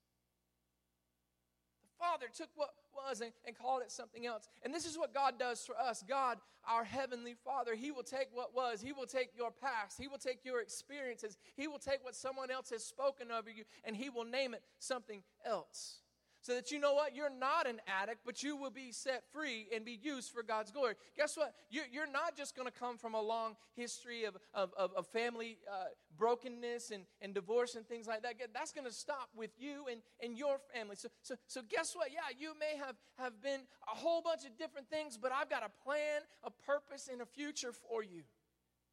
The 1.97 2.05
Father 2.05 2.25
took 2.35 2.49
what 2.55 2.69
was 2.95 3.21
and, 3.21 3.31
and, 3.45 3.57
called 3.57 3.81
it 3.81 3.91
something 3.91 4.25
else. 4.25 4.47
And 4.63 4.73
this 4.73 4.85
is 4.85 4.97
what 4.97 5.13
God 5.13 5.39
does 5.39 5.65
for 5.65 5.77
us. 5.77 6.03
God, 6.07 6.37
our 6.67 6.83
Heavenly 6.83 7.35
Father, 7.45 7.75
He 7.75 7.91
will 7.91 8.03
take 8.03 8.27
what 8.33 8.55
was, 8.55 8.81
He 8.81 8.91
will 8.91 9.05
take 9.05 9.29
your 9.37 9.51
past, 9.51 9.99
He 9.99 10.07
will 10.07 10.17
take 10.17 10.43
your 10.43 10.61
experiences, 10.61 11.37
He 11.55 11.67
will 11.67 11.79
take 11.79 12.03
what 12.03 12.15
someone 12.15 12.51
else 12.51 12.69
has 12.71 12.83
spoken 12.83 13.31
over 13.31 13.49
you, 13.49 13.63
and 13.83 13.95
He 13.95 14.09
will 14.09 14.25
name 14.25 14.53
it 14.53 14.63
something 14.79 15.21
else 15.45 15.99
so 16.47 16.55
that 16.55 16.71
you 16.71 16.79
know 16.79 16.93
what? 16.93 17.13
You're 17.13 17.29
not 17.29 17.67
an 17.67 17.81
addict, 18.01 18.21
but 18.25 18.41
you 18.41 18.55
will 18.55 18.69
be 18.69 18.93
set 18.93 19.23
free 19.33 19.67
and 19.75 19.83
be 19.83 19.99
used 20.01 20.31
for 20.31 20.43
God's 20.43 20.71
glory. 20.71 20.93
Guess 21.17 21.35
what? 21.35 21.53
You're 21.69 22.09
not 22.09 22.37
just 22.37 22.55
going 22.55 22.69
to 22.69 22.73
come 22.73 22.97
from 22.97 23.15
a 23.15 23.21
long 23.21 23.57
history 23.75 24.23
of, 24.23 24.37
of, 24.53 24.71
of, 24.77 25.05
family 25.07 25.57
uh, 25.69 25.87
brokenness 26.17 26.91
and, 26.91 27.03
and 27.21 27.33
divorce 27.33 27.75
and 27.75 27.85
things 27.85 28.07
like 28.07 28.23
that. 28.23 28.35
That's 28.53 28.71
going 28.71 28.87
to 28.87 28.93
stop 28.93 29.27
with 29.35 29.51
you 29.59 29.87
and, 29.91 29.99
and 30.23 30.37
your 30.37 30.59
family. 30.73 30.95
So, 30.95 31.09
so, 31.21 31.35
so 31.47 31.61
guess 31.67 31.93
what? 31.97 32.11
Yeah, 32.13 32.33
you 32.39 32.53
may 32.57 32.77
have, 32.77 32.95
have 33.17 33.41
been 33.41 33.59
a 33.91 33.97
whole 33.97 34.21
bunch 34.21 34.45
of 34.45 34.57
different 34.57 34.89
things, 34.89 35.17
but 35.21 35.33
I've 35.33 35.49
got 35.49 35.63
a 35.63 35.83
plan, 35.83 36.21
a 36.45 36.49
purpose, 36.49 37.09
and 37.11 37.21
a 37.21 37.25
future 37.25 37.73
for 37.73 38.01
you. 38.05 38.21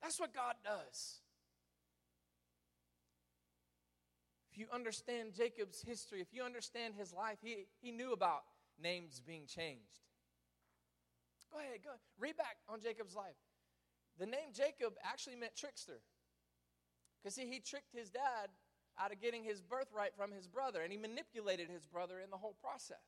That's 0.02 0.18
what 0.18 0.34
God 0.34 0.54
does. 0.64 1.20
If 4.54 4.60
you 4.60 4.66
understand 4.72 5.34
Jacob's 5.34 5.82
history, 5.82 6.20
if 6.20 6.32
you 6.32 6.44
understand 6.44 6.94
his 6.96 7.12
life, 7.12 7.38
he, 7.42 7.66
he 7.82 7.90
knew 7.90 8.12
about 8.12 8.44
names 8.80 9.20
being 9.26 9.46
changed. 9.46 10.06
Go 11.52 11.58
ahead, 11.58 11.82
go 11.82 11.90
ahead. 11.90 12.00
Read 12.20 12.36
back 12.36 12.58
on 12.68 12.80
Jacob's 12.80 13.16
life. 13.16 13.34
The 14.16 14.26
name 14.26 14.54
Jacob 14.54 14.94
actually 15.02 15.34
meant 15.34 15.56
trickster. 15.56 15.98
Because, 17.18 17.34
see, 17.34 17.50
he 17.50 17.58
tricked 17.58 17.92
his 17.92 18.10
dad 18.10 18.54
out 18.96 19.10
of 19.10 19.20
getting 19.20 19.42
his 19.42 19.60
birthright 19.60 20.14
from 20.16 20.30
his 20.30 20.46
brother, 20.46 20.82
and 20.82 20.92
he 20.92 20.98
manipulated 20.98 21.68
his 21.68 21.84
brother 21.84 22.20
in 22.22 22.30
the 22.30 22.36
whole 22.36 22.54
process. 22.62 23.02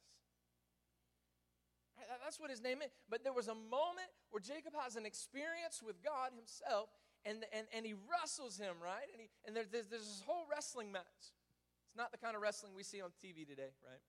That's 2.24 2.40
what 2.40 2.50
his 2.50 2.60
name 2.60 2.82
is. 2.82 2.90
But 3.08 3.22
there 3.22 3.32
was 3.32 3.46
a 3.46 3.54
moment 3.54 4.10
where 4.30 4.40
Jacob 4.40 4.74
has 4.82 4.96
an 4.96 5.06
experience 5.06 5.80
with 5.80 6.02
God 6.02 6.30
himself, 6.34 6.90
and, 7.26 7.42
and, 7.50 7.66
and 7.74 7.82
he 7.82 7.94
wrestles 8.06 8.56
him, 8.56 8.78
right? 8.78 9.10
And, 9.10 9.18
he, 9.18 9.28
and 9.46 9.50
there's, 9.50 9.66
there's 9.68 9.90
this 9.90 10.22
whole 10.24 10.46
wrestling 10.46 10.94
match 10.94 11.34
It's 11.90 11.98
not 11.98 12.14
the 12.14 12.18
kind 12.18 12.38
of 12.38 12.42
wrestling 12.42 12.72
we 12.78 12.86
see 12.86 13.02
on 13.02 13.10
TV 13.18 13.42
today, 13.42 13.74
right? 13.82 14.02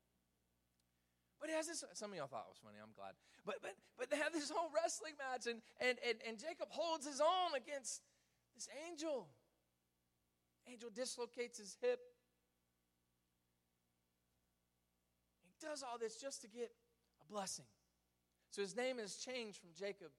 But 1.41 1.49
he 1.49 1.55
has 1.55 1.65
this, 1.65 1.83
some 1.93 2.11
of 2.11 2.17
y'all 2.17 2.29
thought 2.29 2.45
it 2.45 2.53
was 2.53 2.61
funny, 2.61 2.77
I'm 2.81 2.93
glad. 2.93 3.13
But, 3.45 3.57
but, 3.61 3.73
but 3.97 4.09
they 4.09 4.17
have 4.17 4.33
this 4.33 4.49
whole 4.49 4.69
wrestling 4.73 5.13
match, 5.17 5.49
and, 5.49 5.61
and, 5.81 5.97
and, 6.05 6.17
and 6.27 6.37
Jacob 6.37 6.69
holds 6.69 7.05
his 7.05 7.21
own 7.21 7.57
against 7.57 8.01
this 8.53 8.69
angel. 8.85 9.29
Angel 10.69 10.89
dislocates 10.93 11.57
his 11.57 11.77
hip. 11.81 11.99
He 15.45 15.53
does 15.65 15.81
all 15.81 15.97
this 15.97 16.17
just 16.17 16.41
to 16.41 16.47
get 16.47 16.71
a 17.21 17.25
blessing. 17.31 17.65
So 18.49 18.61
his 18.61 18.75
name 18.75 18.99
is 18.99 19.17
changed 19.17 19.57
from 19.57 19.69
Jacob 19.77 20.09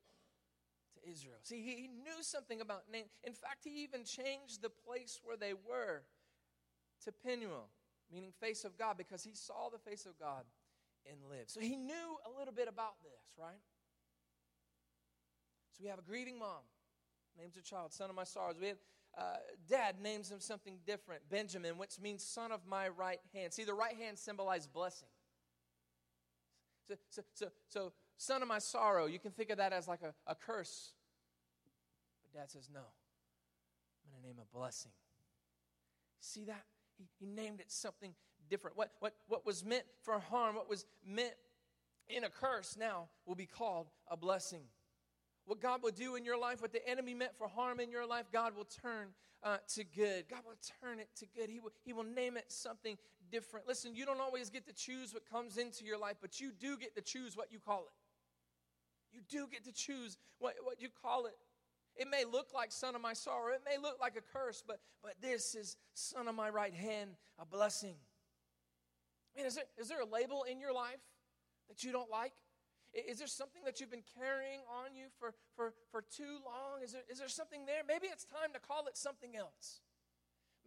Israel. 1.11 1.39
See, 1.43 1.63
he, 1.63 1.75
he 1.75 1.89
knew 1.89 2.23
something 2.23 2.61
about 2.61 2.83
name. 2.93 3.05
In 3.25 3.33
fact, 3.33 3.65
he 3.65 3.83
even 3.83 4.05
changed 4.05 4.63
the 4.63 4.71
place 4.71 5.21
where 5.23 5.37
they 5.37 5.53
were 5.55 6.03
to 7.05 7.13
Penuel, 7.13 7.69
meaning 8.13 8.33
face 8.41 8.65
of 8.65 8.77
God, 8.77 8.97
because 8.97 9.23
he 9.25 9.35
saw 9.35 9.69
the 9.71 9.79
face 9.79 10.07
of 10.07 10.19
God 10.19 10.45
and 11.11 11.19
lived. 11.31 11.51
So 11.51 11.61
he 11.61 11.77
knew 11.77 12.17
a 12.27 12.39
little 12.39 12.55
bit 12.55 12.69
about 12.69 13.03
this, 13.03 13.33
right? 13.39 13.61
So 15.73 15.85
we 15.85 15.91
have 15.91 15.99
a 15.99 16.03
grieving 16.03 16.39
mom, 16.39 16.63
names 17.39 17.55
her 17.57 17.63
child, 17.63 17.93
son 17.93 18.11
of 18.11 18.17
my 18.17 18.25
sorrows. 18.25 18.57
We 18.61 18.69
have 18.69 18.79
uh, 19.17 19.37
dad 19.69 19.97
names 20.03 20.31
him 20.31 20.41
something 20.41 20.79
different, 20.87 21.23
Benjamin, 21.31 21.79
which 21.79 22.01
means 22.01 22.25
son 22.25 22.53
of 22.53 22.61
my 22.67 22.89
right 22.89 23.21
hand. 23.35 23.53
See, 23.53 23.65
the 23.65 23.75
right 23.75 23.97
hand 23.97 24.19
symbolized 24.19 24.73
blessing. 24.73 25.09
So, 26.89 26.95
so, 27.11 27.23
so, 27.35 27.47
so 27.69 27.93
son 28.17 28.43
of 28.43 28.49
my 28.49 28.59
sorrow, 28.59 29.07
you 29.07 29.19
can 29.19 29.31
think 29.33 29.51
of 29.51 29.59
that 29.59 29.73
as 29.73 29.89
like 29.89 30.03
a, 30.03 30.15
a 30.27 30.35
curse. 30.35 30.93
Dad 32.39 32.51
says, 32.51 32.69
no, 32.73 32.81
I'm 32.81 34.13
going 34.13 34.23
to 34.23 34.29
name 34.29 34.37
a 34.41 34.57
blessing. 34.57 34.93
See 36.21 36.45
that? 36.45 36.65
he, 36.99 37.07
he 37.19 37.27
named 37.27 37.61
it 37.61 37.71
something 37.71 38.13
different. 38.51 38.77
What, 38.77 38.93
what, 39.01 39.15
what 39.29 39.47
was 39.47 39.65
meant 39.65 39.85
for 40.03 40.19
harm, 40.19 40.57
what 40.57 40.69
was 40.69 40.85
meant 41.07 41.35
in 42.09 42.25
a 42.25 42.29
curse 42.29 42.77
now 42.79 43.09
will 43.27 43.35
be 43.35 43.47
called 43.47 43.87
a 44.11 44.17
blessing. 44.17 44.63
What 45.47 45.61
God 45.61 45.83
will 45.83 45.93
do 45.93 46.17
in 46.17 46.25
your 46.25 46.39
life, 46.39 46.61
what 46.61 46.73
the 46.73 46.87
enemy 46.87 47.15
meant 47.15 47.33
for 47.39 47.49
harm 47.49 47.81
in 47.81 47.91
your 47.91 48.07
life, 48.07 48.27
God 48.33 48.55
will 48.55 48.69
turn 48.83 49.09
uh, 49.43 49.59
to 49.75 49.85
good. 49.85 50.25
God 50.29 50.41
will 50.45 50.59
turn 50.83 50.99
it 50.99 51.09
to 51.17 51.27
good. 51.37 51.49
He 51.49 51.61
will, 51.61 51.73
he 51.85 51.93
will 51.93 52.05
name 52.05 52.37
it 52.37 52.47
something 52.49 52.99
different. 53.31 53.67
Listen, 53.67 53.95
you 53.95 54.05
don't 54.05 54.21
always 54.21 54.51
get 54.51 54.67
to 54.67 54.75
choose 54.75 55.15
what 55.15 55.29
comes 55.31 55.57
into 55.57 55.85
your 55.85 55.99
life, 55.99 56.17
but 56.21 56.41
you 56.41 56.51
do 56.59 56.77
get 56.77 56.95
to 56.97 57.03
choose 57.03 57.37
what 57.37 57.51
you 57.51 57.59
call 57.59 57.81
it. 57.81 59.15
You 59.15 59.21
do 59.29 59.47
get 59.51 59.65
to 59.65 59.73
choose 59.73 60.19
what, 60.39 60.55
what 60.63 60.81
you 60.81 60.89
call 61.03 61.27
it. 61.27 61.35
It 61.99 62.09
may 62.09 62.25
look 62.25 62.55
like 62.55 62.71
son 62.71 62.95
of 62.95 63.01
my 63.01 63.13
sorrow. 63.13 63.53
It 63.53 63.63
may 63.65 63.77
look 63.77 63.99
like 64.01 64.17
a 64.17 64.21
curse, 64.21 64.63
but, 64.67 64.79
but 65.03 65.15
this 65.21 65.55
is 65.57 65.77
son 65.95 66.29
of 66.29 66.35
my 66.35 66.49
right 66.49 66.75
hand, 66.75 67.11
a 67.41 67.45
blessing. 67.45 67.97
Man, 69.37 69.47
is 69.47 69.57
there, 69.57 69.65
is 69.77 69.89
there 69.89 70.01
a 70.01 70.07
label 70.07 70.45
in 70.45 70.61
your 70.61 70.73
life 70.73 71.03
that 71.69 71.83
you 71.83 71.91
don't 71.91 72.11
like? 72.11 72.33
Is 72.95 73.19
there 73.19 73.27
something 73.27 73.63
that 73.65 73.81
you've 73.81 73.91
been 73.91 74.07
carrying 74.17 74.61
on 74.71 74.95
you 74.95 75.07
for, 75.19 75.35
for, 75.55 75.75
for 75.91 76.03
too 76.03 76.39
long? 76.47 76.83
Is 76.83 76.93
there, 76.93 77.03
is 77.11 77.19
there 77.19 77.29
something 77.29 77.67
there? 77.67 77.83
Maybe 77.87 78.07
it's 78.07 78.25
time 78.25 78.55
to 78.55 78.61
call 78.61 78.87
it 78.87 78.97
something 78.97 79.37
else. 79.37 79.83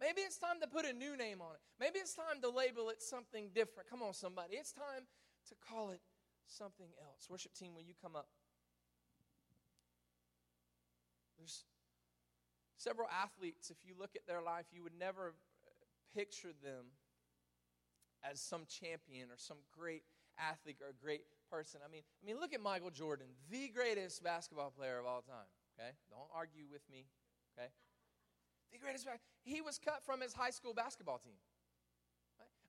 Maybe 0.00 0.20
it's 0.20 0.38
time 0.38 0.60
to 0.60 0.68
put 0.68 0.84
a 0.84 0.92
new 0.92 1.16
name 1.16 1.40
on 1.40 1.54
it. 1.54 1.60
Maybe 1.80 1.98
it's 1.98 2.14
time 2.14 2.40
to 2.42 2.50
label 2.50 2.90
it 2.90 3.02
something 3.02 3.50
different. 3.54 3.88
Come 3.88 4.02
on, 4.02 4.14
somebody. 4.14 4.54
It's 4.54 4.72
time 4.72 5.06
to 5.48 5.54
call 5.68 5.90
it 5.90 6.00
something 6.46 6.88
else. 7.00 7.28
Worship 7.28 7.54
team, 7.54 7.74
will 7.74 7.82
you 7.82 7.94
come 8.00 8.16
up? 8.16 8.28
There's 11.42 11.64
several 12.78 13.08
athletes, 13.10 13.70
if 13.70 13.78
you 13.84 13.94
look 13.98 14.14
at 14.14 14.28
their 14.28 14.40
life, 14.40 14.66
you 14.70 14.84
would 14.84 14.94
never 14.96 15.34
picture 16.14 16.54
them 16.62 16.94
as 18.22 18.40
some 18.40 18.62
champion 18.68 19.26
or 19.26 19.38
some 19.38 19.56
great 19.76 20.04
athlete 20.38 20.78
or 20.80 20.94
great 21.02 21.22
person. 21.50 21.80
I 21.84 21.90
mean, 21.90 22.02
I 22.22 22.26
mean, 22.26 22.38
look 22.38 22.54
at 22.54 22.60
Michael 22.60 22.90
Jordan, 22.90 23.26
the 23.50 23.68
greatest 23.74 24.22
basketball 24.22 24.70
player 24.70 25.00
of 25.00 25.06
all 25.06 25.22
time. 25.22 25.50
Okay, 25.74 25.90
don't 26.10 26.30
argue 26.32 26.70
with 26.70 26.82
me. 26.88 27.06
Okay, 27.58 27.70
the 28.70 28.78
greatest. 28.78 29.08
He 29.42 29.60
was 29.60 29.80
cut 29.82 30.04
from 30.06 30.20
his 30.20 30.32
high 30.32 30.50
school 30.50 30.74
basketball 30.74 31.18
team. 31.18 31.34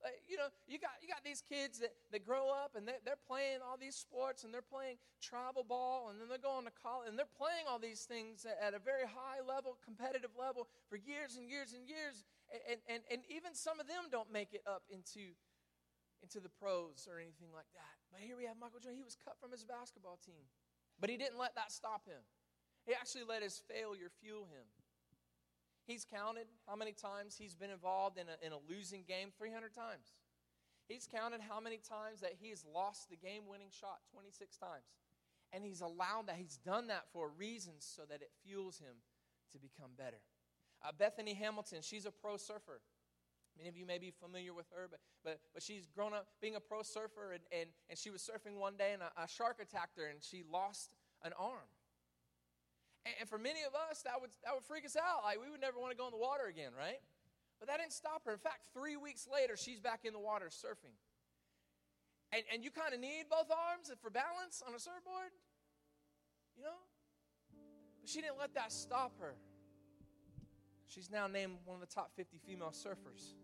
Uh, 0.04 0.12
you 0.28 0.36
know, 0.36 0.52
you 0.68 0.76
got, 0.76 1.00
you 1.00 1.08
got 1.08 1.24
these 1.24 1.40
kids 1.40 1.80
that, 1.80 1.96
that 2.12 2.20
grow 2.20 2.52
up 2.52 2.76
and 2.76 2.84
they, 2.84 3.00
they're 3.08 3.24
playing 3.24 3.64
all 3.64 3.80
these 3.80 3.96
sports 3.96 4.44
and 4.44 4.52
they're 4.52 4.60
playing 4.60 5.00
travel 5.24 5.64
ball 5.64 6.12
and 6.12 6.20
then 6.20 6.28
they're 6.28 6.36
going 6.36 6.68
to 6.68 6.76
college 6.76 7.08
and 7.08 7.16
they're 7.16 7.36
playing 7.40 7.64
all 7.64 7.80
these 7.80 8.04
things 8.04 8.44
at, 8.44 8.76
a 8.76 8.78
very 8.78 9.08
high 9.08 9.40
level, 9.40 9.80
competitive 9.80 10.36
level 10.36 10.68
for 10.92 11.00
years 11.00 11.40
and 11.40 11.48
years 11.48 11.72
and 11.72 11.88
years. 11.88 12.20
And, 12.68 12.84
and, 12.84 13.00
and 13.08 13.24
even 13.32 13.56
some 13.56 13.80
of 13.80 13.88
them 13.88 14.12
don't 14.12 14.28
make 14.28 14.52
it 14.52 14.60
up 14.68 14.84
into, 14.92 15.32
into 16.20 16.36
the 16.36 16.52
pros 16.52 17.08
or 17.08 17.16
anything 17.16 17.48
like 17.56 17.72
that. 17.72 17.96
But 18.12 18.20
here 18.20 18.36
we 18.36 18.44
have 18.44 18.60
Michael 18.60 18.84
Jordan. 18.84 19.00
He 19.00 19.08
was 19.08 19.16
cut 19.16 19.40
from 19.40 19.56
his 19.56 19.64
basketball 19.64 20.20
team, 20.20 20.44
but 21.00 21.08
he 21.08 21.16
didn't 21.16 21.40
let 21.40 21.56
that 21.56 21.72
stop 21.72 22.04
him. 22.04 22.20
He 22.84 22.92
actually 22.92 23.24
let 23.24 23.40
his 23.40 23.56
failure 23.64 24.12
fuel 24.20 24.44
him. 24.52 24.68
He's 25.86 26.04
counted 26.04 26.46
how 26.66 26.76
many 26.76 26.92
times 26.92 27.36
he's 27.36 27.54
been 27.54 27.70
involved 27.70 28.18
in 28.18 28.26
a, 28.28 28.46
in 28.46 28.52
a 28.52 28.58
losing 28.68 29.04
game 29.06 29.28
300 29.36 29.74
times. 29.74 30.14
He's 30.88 31.06
counted 31.06 31.40
how 31.40 31.60
many 31.60 31.78
times 31.78 32.20
that 32.20 32.34
he 32.40 32.50
has 32.50 32.64
lost 32.64 33.08
the 33.10 33.16
game 33.16 33.42
winning 33.48 33.68
shot 33.70 34.00
26 34.12 34.56
times. 34.56 34.84
And 35.52 35.64
he's 35.64 35.80
allowed 35.80 36.26
that. 36.26 36.36
He's 36.36 36.56
done 36.56 36.88
that 36.88 37.04
for 37.12 37.26
a 37.26 37.30
reason 37.38 37.74
so 37.78 38.02
that 38.08 38.22
it 38.22 38.30
fuels 38.44 38.78
him 38.78 38.96
to 39.52 39.58
become 39.58 39.92
better. 39.96 40.20
Uh, 40.82 40.90
Bethany 40.96 41.34
Hamilton, 41.34 41.78
she's 41.80 42.06
a 42.06 42.10
pro 42.10 42.36
surfer. 42.36 42.80
Many 43.56 43.68
of 43.68 43.76
you 43.76 43.86
may 43.86 43.98
be 43.98 44.10
familiar 44.10 44.52
with 44.52 44.66
her, 44.74 44.88
but, 44.90 45.00
but, 45.22 45.40
but 45.52 45.62
she's 45.62 45.86
grown 45.94 46.12
up 46.12 46.26
being 46.40 46.56
a 46.56 46.60
pro 46.60 46.82
surfer, 46.82 47.32
and, 47.32 47.42
and, 47.52 47.70
and 47.88 47.96
she 47.96 48.10
was 48.10 48.20
surfing 48.20 48.58
one 48.58 48.76
day, 48.76 48.92
and 48.92 49.02
a, 49.02 49.22
a 49.22 49.28
shark 49.28 49.58
attacked 49.62 49.96
her, 49.96 50.06
and 50.06 50.18
she 50.22 50.42
lost 50.50 50.90
an 51.22 51.32
arm. 51.38 51.70
And 53.04 53.28
for 53.28 53.36
many 53.36 53.60
of 53.68 53.76
us, 53.76 54.00
that 54.02 54.16
would, 54.20 54.30
that 54.44 54.54
would 54.54 54.64
freak 54.64 54.84
us 54.84 54.96
out. 54.96 55.24
Like, 55.24 55.36
we 55.36 55.50
would 55.50 55.60
never 55.60 55.78
want 55.78 55.92
to 55.92 55.96
go 55.96 56.06
in 56.06 56.12
the 56.12 56.20
water 56.20 56.48
again, 56.48 56.72
right? 56.72 57.00
But 57.60 57.68
that 57.68 57.78
didn't 57.78 57.92
stop 57.92 58.24
her. 58.24 58.32
In 58.32 58.38
fact, 58.38 58.66
three 58.72 58.96
weeks 58.96 59.28
later, 59.30 59.56
she's 59.56 59.78
back 59.78 60.04
in 60.04 60.12
the 60.12 60.18
water 60.18 60.48
surfing. 60.48 60.96
And, 62.32 62.42
and 62.52 62.64
you 62.64 62.70
kind 62.70 62.94
of 62.94 63.00
need 63.00 63.24
both 63.30 63.52
arms 63.52 63.92
for 64.00 64.10
balance 64.10 64.62
on 64.66 64.74
a 64.74 64.80
surfboard, 64.80 65.36
you 66.56 66.64
know? 66.64 66.80
But 68.00 68.08
she 68.08 68.20
didn't 68.20 68.38
let 68.38 68.54
that 68.54 68.72
stop 68.72 69.12
her. 69.20 69.34
She's 70.86 71.10
now 71.10 71.26
named 71.26 71.54
one 71.64 71.74
of 71.76 71.80
the 71.80 71.94
top 71.94 72.10
50 72.16 72.38
female 72.38 72.72
surfers. 72.72 73.34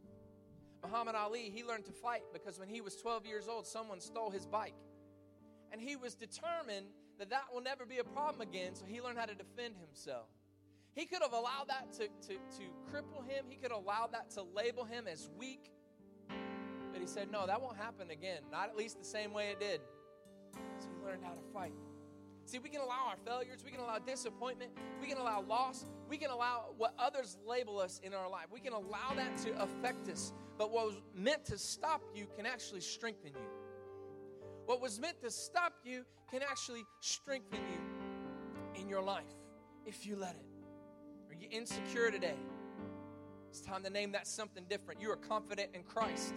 Muhammad 0.82 1.14
Ali, 1.14 1.52
he 1.54 1.64
learned 1.64 1.84
to 1.84 1.92
fight 1.92 2.22
because 2.32 2.58
when 2.58 2.68
he 2.68 2.80
was 2.80 2.96
12 2.96 3.26
years 3.26 3.48
old, 3.48 3.66
someone 3.66 4.00
stole 4.00 4.30
his 4.30 4.46
bike. 4.46 4.74
And 5.72 5.80
he 5.80 5.96
was 5.96 6.14
determined 6.14 6.86
that 7.20 7.28
that 7.28 7.44
will 7.52 7.60
never 7.60 7.84
be 7.84 7.98
a 7.98 8.04
problem 8.04 8.40
again, 8.40 8.74
so 8.74 8.86
he 8.86 9.00
learned 9.00 9.18
how 9.18 9.26
to 9.26 9.34
defend 9.34 9.74
himself. 9.76 10.26
He 10.94 11.04
could 11.04 11.20
have 11.22 11.34
allowed 11.34 11.68
that 11.68 11.92
to, 11.92 12.08
to, 12.28 12.34
to 12.34 12.64
cripple 12.90 13.22
him, 13.28 13.44
he 13.48 13.56
could 13.56 13.70
have 13.70 13.82
allowed 13.82 14.12
that 14.12 14.30
to 14.30 14.42
label 14.56 14.84
him 14.84 15.06
as 15.06 15.28
weak. 15.38 15.70
But 16.28 17.00
he 17.00 17.06
said, 17.06 17.30
No, 17.30 17.46
that 17.46 17.60
won't 17.60 17.76
happen 17.76 18.10
again, 18.10 18.40
not 18.50 18.70
at 18.70 18.76
least 18.76 18.98
the 18.98 19.04
same 19.04 19.34
way 19.34 19.50
it 19.50 19.60
did. 19.60 19.82
So 20.78 20.88
he 20.98 21.06
learned 21.06 21.22
how 21.22 21.32
to 21.32 21.42
fight. 21.52 21.74
See, 22.46 22.58
we 22.58 22.70
can 22.70 22.80
allow 22.80 23.08
our 23.08 23.16
failures, 23.24 23.62
we 23.64 23.70
can 23.70 23.80
allow 23.80 23.98
disappointment, 23.98 24.72
we 25.00 25.06
can 25.06 25.18
allow 25.18 25.42
loss, 25.42 25.84
we 26.08 26.16
can 26.16 26.30
allow 26.30 26.70
what 26.78 26.94
others 26.98 27.36
label 27.46 27.78
us 27.78 28.00
in 28.02 28.14
our 28.14 28.28
life. 28.28 28.46
We 28.50 28.60
can 28.60 28.72
allow 28.72 29.12
that 29.14 29.36
to 29.44 29.62
affect 29.62 30.08
us. 30.08 30.32
But 30.58 30.72
what 30.72 30.86
was 30.86 31.02
meant 31.14 31.44
to 31.44 31.58
stop 31.58 32.02
you 32.14 32.26
can 32.34 32.46
actually 32.46 32.80
strengthen 32.80 33.32
you. 33.34 33.59
What 34.70 34.80
was 34.80 35.00
meant 35.00 35.20
to 35.22 35.32
stop 35.32 35.72
you 35.82 36.04
can 36.30 36.42
actually 36.48 36.84
strengthen 37.00 37.58
you 37.58 38.80
in 38.80 38.88
your 38.88 39.02
life 39.02 39.34
if 39.84 40.06
you 40.06 40.14
let 40.14 40.36
it. 40.36 40.46
Are 41.28 41.34
you 41.34 41.48
insecure 41.50 42.12
today? 42.12 42.36
It's 43.48 43.60
time 43.60 43.82
to 43.82 43.90
name 43.90 44.12
that 44.12 44.28
something 44.28 44.64
different. 44.70 45.00
You 45.00 45.10
are 45.10 45.16
confident 45.16 45.70
in 45.74 45.82
Christ. 45.82 46.34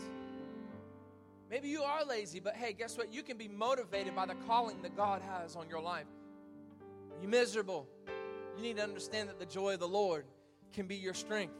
Maybe 1.52 1.67
you 1.67 1.84
are 1.84 2.04
lazy, 2.04 2.39
but 2.39 2.56
hey, 2.56 2.74
guess 2.74 2.98
what? 2.98 3.13
You 3.13 3.22
can 3.22 3.38
be 3.38 3.48
motivated 3.48 4.15
by 4.15 4.26
the 4.26 4.36
calling 4.48 4.82
that 4.82 4.98
God 4.98 5.22
has 5.22 5.56
on 5.56 5.69
your 5.69 5.84
life. 5.84 6.08
Are 7.12 7.22
you 7.22 7.28
miserable? 7.28 7.88
You 8.58 8.63
need 8.63 8.78
to 8.78 8.84
understand 8.84 9.30
that 9.30 9.38
the 9.38 9.46
joy 9.46 9.76
of 9.76 9.80
the 9.80 9.88
Lord 9.88 10.26
can 10.74 10.88
be 10.88 10.96
your 10.96 11.13
strength. 11.13 11.54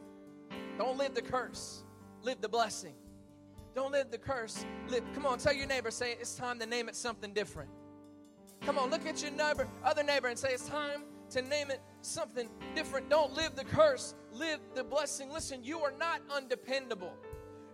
Don't 0.76 0.98
live 0.98 1.14
the 1.14 1.22
curse, 1.22 1.84
live 2.22 2.40
the 2.40 2.48
blessing. 2.48 2.94
Don't 3.74 3.90
live 3.92 4.10
the 4.10 4.18
curse. 4.18 4.64
Live. 4.88 5.02
Come 5.14 5.26
on, 5.26 5.38
tell 5.38 5.52
your 5.52 5.66
neighbor, 5.66 5.90
say 5.90 6.12
it's 6.12 6.34
time 6.34 6.58
to 6.60 6.66
name 6.66 6.88
it 6.88 6.94
something 6.94 7.32
different. 7.32 7.70
Come 8.62 8.78
on, 8.78 8.90
look 8.90 9.04
at 9.06 9.20
your 9.22 9.32
neighbor, 9.32 9.68
other 9.84 10.02
neighbor, 10.02 10.28
and 10.28 10.38
say 10.38 10.50
it's 10.52 10.68
time 10.68 11.02
to 11.30 11.42
name 11.42 11.70
it 11.70 11.80
something 12.00 12.48
different. 12.74 13.10
Don't 13.10 13.34
live 13.34 13.56
the 13.56 13.64
curse, 13.64 14.14
live 14.32 14.60
the 14.74 14.84
blessing. 14.84 15.30
Listen, 15.30 15.62
you 15.64 15.80
are 15.80 15.92
not 15.98 16.20
undependable. 16.34 17.12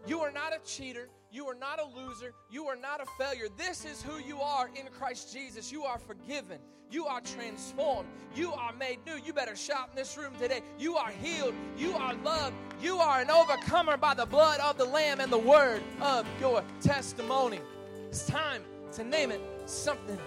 You 0.06 0.20
are 0.20 0.32
not 0.32 0.54
a 0.54 0.58
cheater. 0.64 1.10
You 1.32 1.46
are 1.46 1.54
not 1.54 1.78
a 1.78 1.84
loser. 1.84 2.32
You 2.50 2.66
are 2.66 2.76
not 2.76 3.00
a 3.00 3.06
failure. 3.22 3.46
This 3.56 3.84
is 3.84 4.02
who 4.02 4.18
you 4.18 4.40
are 4.40 4.68
in 4.68 4.88
Christ 4.98 5.32
Jesus. 5.32 5.70
You 5.70 5.84
are 5.84 5.98
forgiven. 5.98 6.58
You 6.90 7.06
are 7.06 7.20
transformed. 7.20 8.08
You 8.34 8.52
are 8.52 8.72
made 8.72 8.98
new. 9.06 9.14
You 9.24 9.32
better 9.32 9.54
shout 9.54 9.90
in 9.90 9.96
this 9.96 10.18
room 10.18 10.32
today. 10.40 10.60
You 10.78 10.96
are 10.96 11.10
healed. 11.10 11.54
You 11.78 11.94
are 11.94 12.14
loved. 12.14 12.56
You 12.82 12.96
are 12.96 13.20
an 13.20 13.30
overcomer 13.30 13.96
by 13.96 14.14
the 14.14 14.26
blood 14.26 14.58
of 14.58 14.76
the 14.76 14.84
Lamb 14.84 15.20
and 15.20 15.30
the 15.30 15.38
word 15.38 15.82
of 16.00 16.26
your 16.40 16.64
testimony. 16.80 17.60
It's 18.08 18.26
time 18.26 18.62
to 18.92 19.04
name 19.04 19.30
it 19.30 19.40
something 19.66 20.18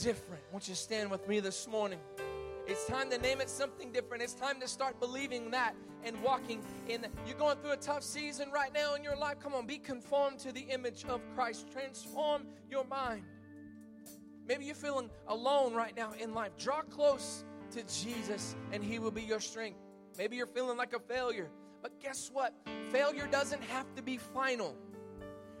different. 0.00 0.42
Won't 0.52 0.68
you 0.68 0.76
stand 0.76 1.10
with 1.10 1.26
me 1.26 1.40
this 1.40 1.66
morning? 1.66 1.98
It's 2.68 2.86
time 2.86 3.10
to 3.10 3.18
name 3.18 3.40
it 3.40 3.50
something 3.50 3.90
different. 3.90 4.22
It's 4.22 4.34
time 4.34 4.60
to 4.60 4.68
start 4.68 5.00
believing 5.00 5.50
that 5.50 5.74
and 6.04 6.20
walking 6.22 6.62
in. 6.88 7.06
You're 7.26 7.36
going 7.36 7.56
through 7.58 7.72
a 7.72 7.76
tough 7.76 8.02
season 8.02 8.50
right 8.50 8.72
now 8.72 8.94
in 8.94 9.02
your 9.02 9.16
life. 9.16 9.38
Come 9.40 9.54
on, 9.54 9.66
be 9.66 9.78
conformed 9.78 10.38
to 10.40 10.52
the 10.52 10.60
image 10.60 11.04
of 11.08 11.20
Christ. 11.34 11.66
Transform 11.72 12.46
your 12.70 12.84
mind. 12.84 13.24
Maybe 14.46 14.64
you're 14.64 14.74
feeling 14.74 15.10
alone 15.26 15.74
right 15.74 15.96
now 15.96 16.12
in 16.18 16.32
life. 16.32 16.52
Draw 16.58 16.82
close 16.82 17.44
to 17.72 17.82
Jesus 17.82 18.56
and 18.72 18.82
He 18.82 18.98
will 18.98 19.10
be 19.10 19.22
your 19.22 19.40
strength. 19.40 19.78
Maybe 20.16 20.36
you're 20.36 20.46
feeling 20.46 20.76
like 20.78 20.94
a 20.94 21.00
failure. 21.00 21.50
But 21.82 22.00
guess 22.00 22.30
what? 22.32 22.54
Failure 22.90 23.28
doesn't 23.30 23.62
have 23.64 23.94
to 23.94 24.02
be 24.02 24.16
final. 24.16 24.74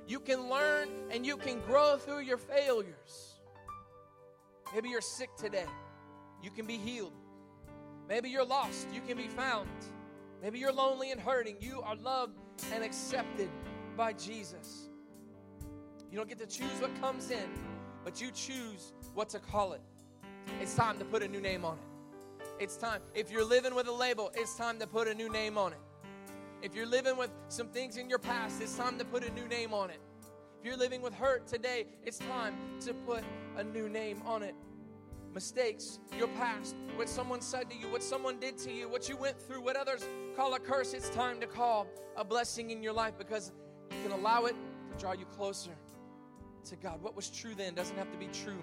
You 0.06 0.20
can 0.20 0.48
learn 0.48 0.88
and 1.10 1.26
you 1.26 1.36
can 1.36 1.60
grow 1.60 1.96
through 1.96 2.20
your 2.20 2.38
failures. 2.38 3.40
Maybe 4.74 4.88
you're 4.88 5.00
sick 5.00 5.30
today 5.36 5.66
you 6.42 6.50
can 6.50 6.66
be 6.66 6.76
healed. 6.76 7.12
Maybe 8.08 8.30
you're 8.30 8.44
lost, 8.44 8.88
you 8.92 9.00
can 9.06 9.16
be 9.16 9.28
found. 9.28 9.68
Maybe 10.42 10.58
you're 10.58 10.72
lonely 10.72 11.10
and 11.10 11.20
hurting, 11.20 11.56
you 11.60 11.82
are 11.82 11.96
loved 11.96 12.38
and 12.72 12.84
accepted 12.84 13.50
by 13.96 14.12
Jesus. 14.12 14.88
You 16.10 16.16
don't 16.16 16.28
get 16.28 16.38
to 16.38 16.46
choose 16.46 16.80
what 16.80 16.98
comes 17.00 17.30
in, 17.30 17.48
but 18.04 18.20
you 18.20 18.30
choose 18.30 18.92
what 19.14 19.28
to 19.30 19.40
call 19.40 19.72
it. 19.72 19.80
It's 20.60 20.74
time 20.74 20.98
to 20.98 21.04
put 21.04 21.22
a 21.22 21.28
new 21.28 21.40
name 21.40 21.64
on 21.64 21.76
it. 21.76 22.44
It's 22.60 22.76
time. 22.76 23.00
If 23.14 23.30
you're 23.30 23.44
living 23.44 23.74
with 23.74 23.88
a 23.88 23.92
label, 23.92 24.30
it's 24.34 24.56
time 24.56 24.78
to 24.78 24.86
put 24.86 25.08
a 25.08 25.14
new 25.14 25.30
name 25.30 25.58
on 25.58 25.72
it. 25.72 25.78
If 26.62 26.74
you're 26.74 26.86
living 26.86 27.16
with 27.16 27.30
some 27.48 27.68
things 27.68 27.96
in 27.96 28.08
your 28.08 28.18
past, 28.18 28.60
it's 28.62 28.76
time 28.76 28.98
to 28.98 29.04
put 29.04 29.24
a 29.24 29.32
new 29.32 29.46
name 29.46 29.74
on 29.74 29.90
it. 29.90 30.00
If 30.58 30.66
you're 30.66 30.76
living 30.76 31.02
with 31.02 31.14
hurt 31.14 31.46
today, 31.46 31.86
it's 32.04 32.18
time 32.18 32.56
to 32.80 32.94
put 32.94 33.22
a 33.56 33.64
new 33.64 33.88
name 33.88 34.22
on 34.24 34.42
it 34.42 34.54
mistakes, 35.38 36.00
your 36.18 36.26
past, 36.36 36.74
what 36.96 37.08
someone 37.08 37.40
said 37.40 37.70
to 37.70 37.76
you, 37.76 37.86
what 37.92 38.02
someone 38.02 38.40
did 38.40 38.58
to 38.58 38.72
you, 38.72 38.88
what 38.88 39.08
you 39.08 39.16
went 39.16 39.40
through, 39.40 39.60
what 39.60 39.76
others 39.76 40.04
call 40.34 40.52
a 40.54 40.58
curse, 40.58 40.94
it's 40.94 41.08
time 41.10 41.38
to 41.38 41.46
call 41.46 41.86
a 42.16 42.24
blessing 42.24 42.72
in 42.72 42.82
your 42.82 42.92
life 42.92 43.16
because 43.16 43.52
you 43.92 44.02
can 44.02 44.10
allow 44.10 44.46
it 44.46 44.56
to 44.90 44.98
draw 44.98 45.12
you 45.12 45.24
closer 45.26 45.70
to 46.64 46.74
God. 46.74 47.00
What 47.00 47.14
was 47.14 47.30
true 47.30 47.54
then 47.54 47.76
doesn't 47.76 47.96
have 47.96 48.10
to 48.10 48.18
be 48.18 48.26
true 48.26 48.58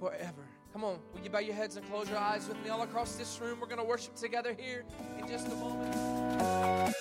forever. 0.00 0.48
Come 0.72 0.84
on, 0.84 1.00
will 1.12 1.20
you 1.22 1.28
bow 1.28 1.40
your 1.40 1.54
heads 1.54 1.76
and 1.76 1.86
close 1.90 2.08
your 2.08 2.16
eyes 2.16 2.48
with 2.48 2.56
me 2.64 2.70
all 2.70 2.80
across 2.80 3.16
this 3.16 3.38
room? 3.38 3.60
We're 3.60 3.66
going 3.66 3.76
to 3.78 3.84
worship 3.84 4.14
together 4.14 4.56
here 4.58 4.86
in 5.18 5.28
just 5.28 5.48
a 5.48 5.54
moment. 5.54 6.94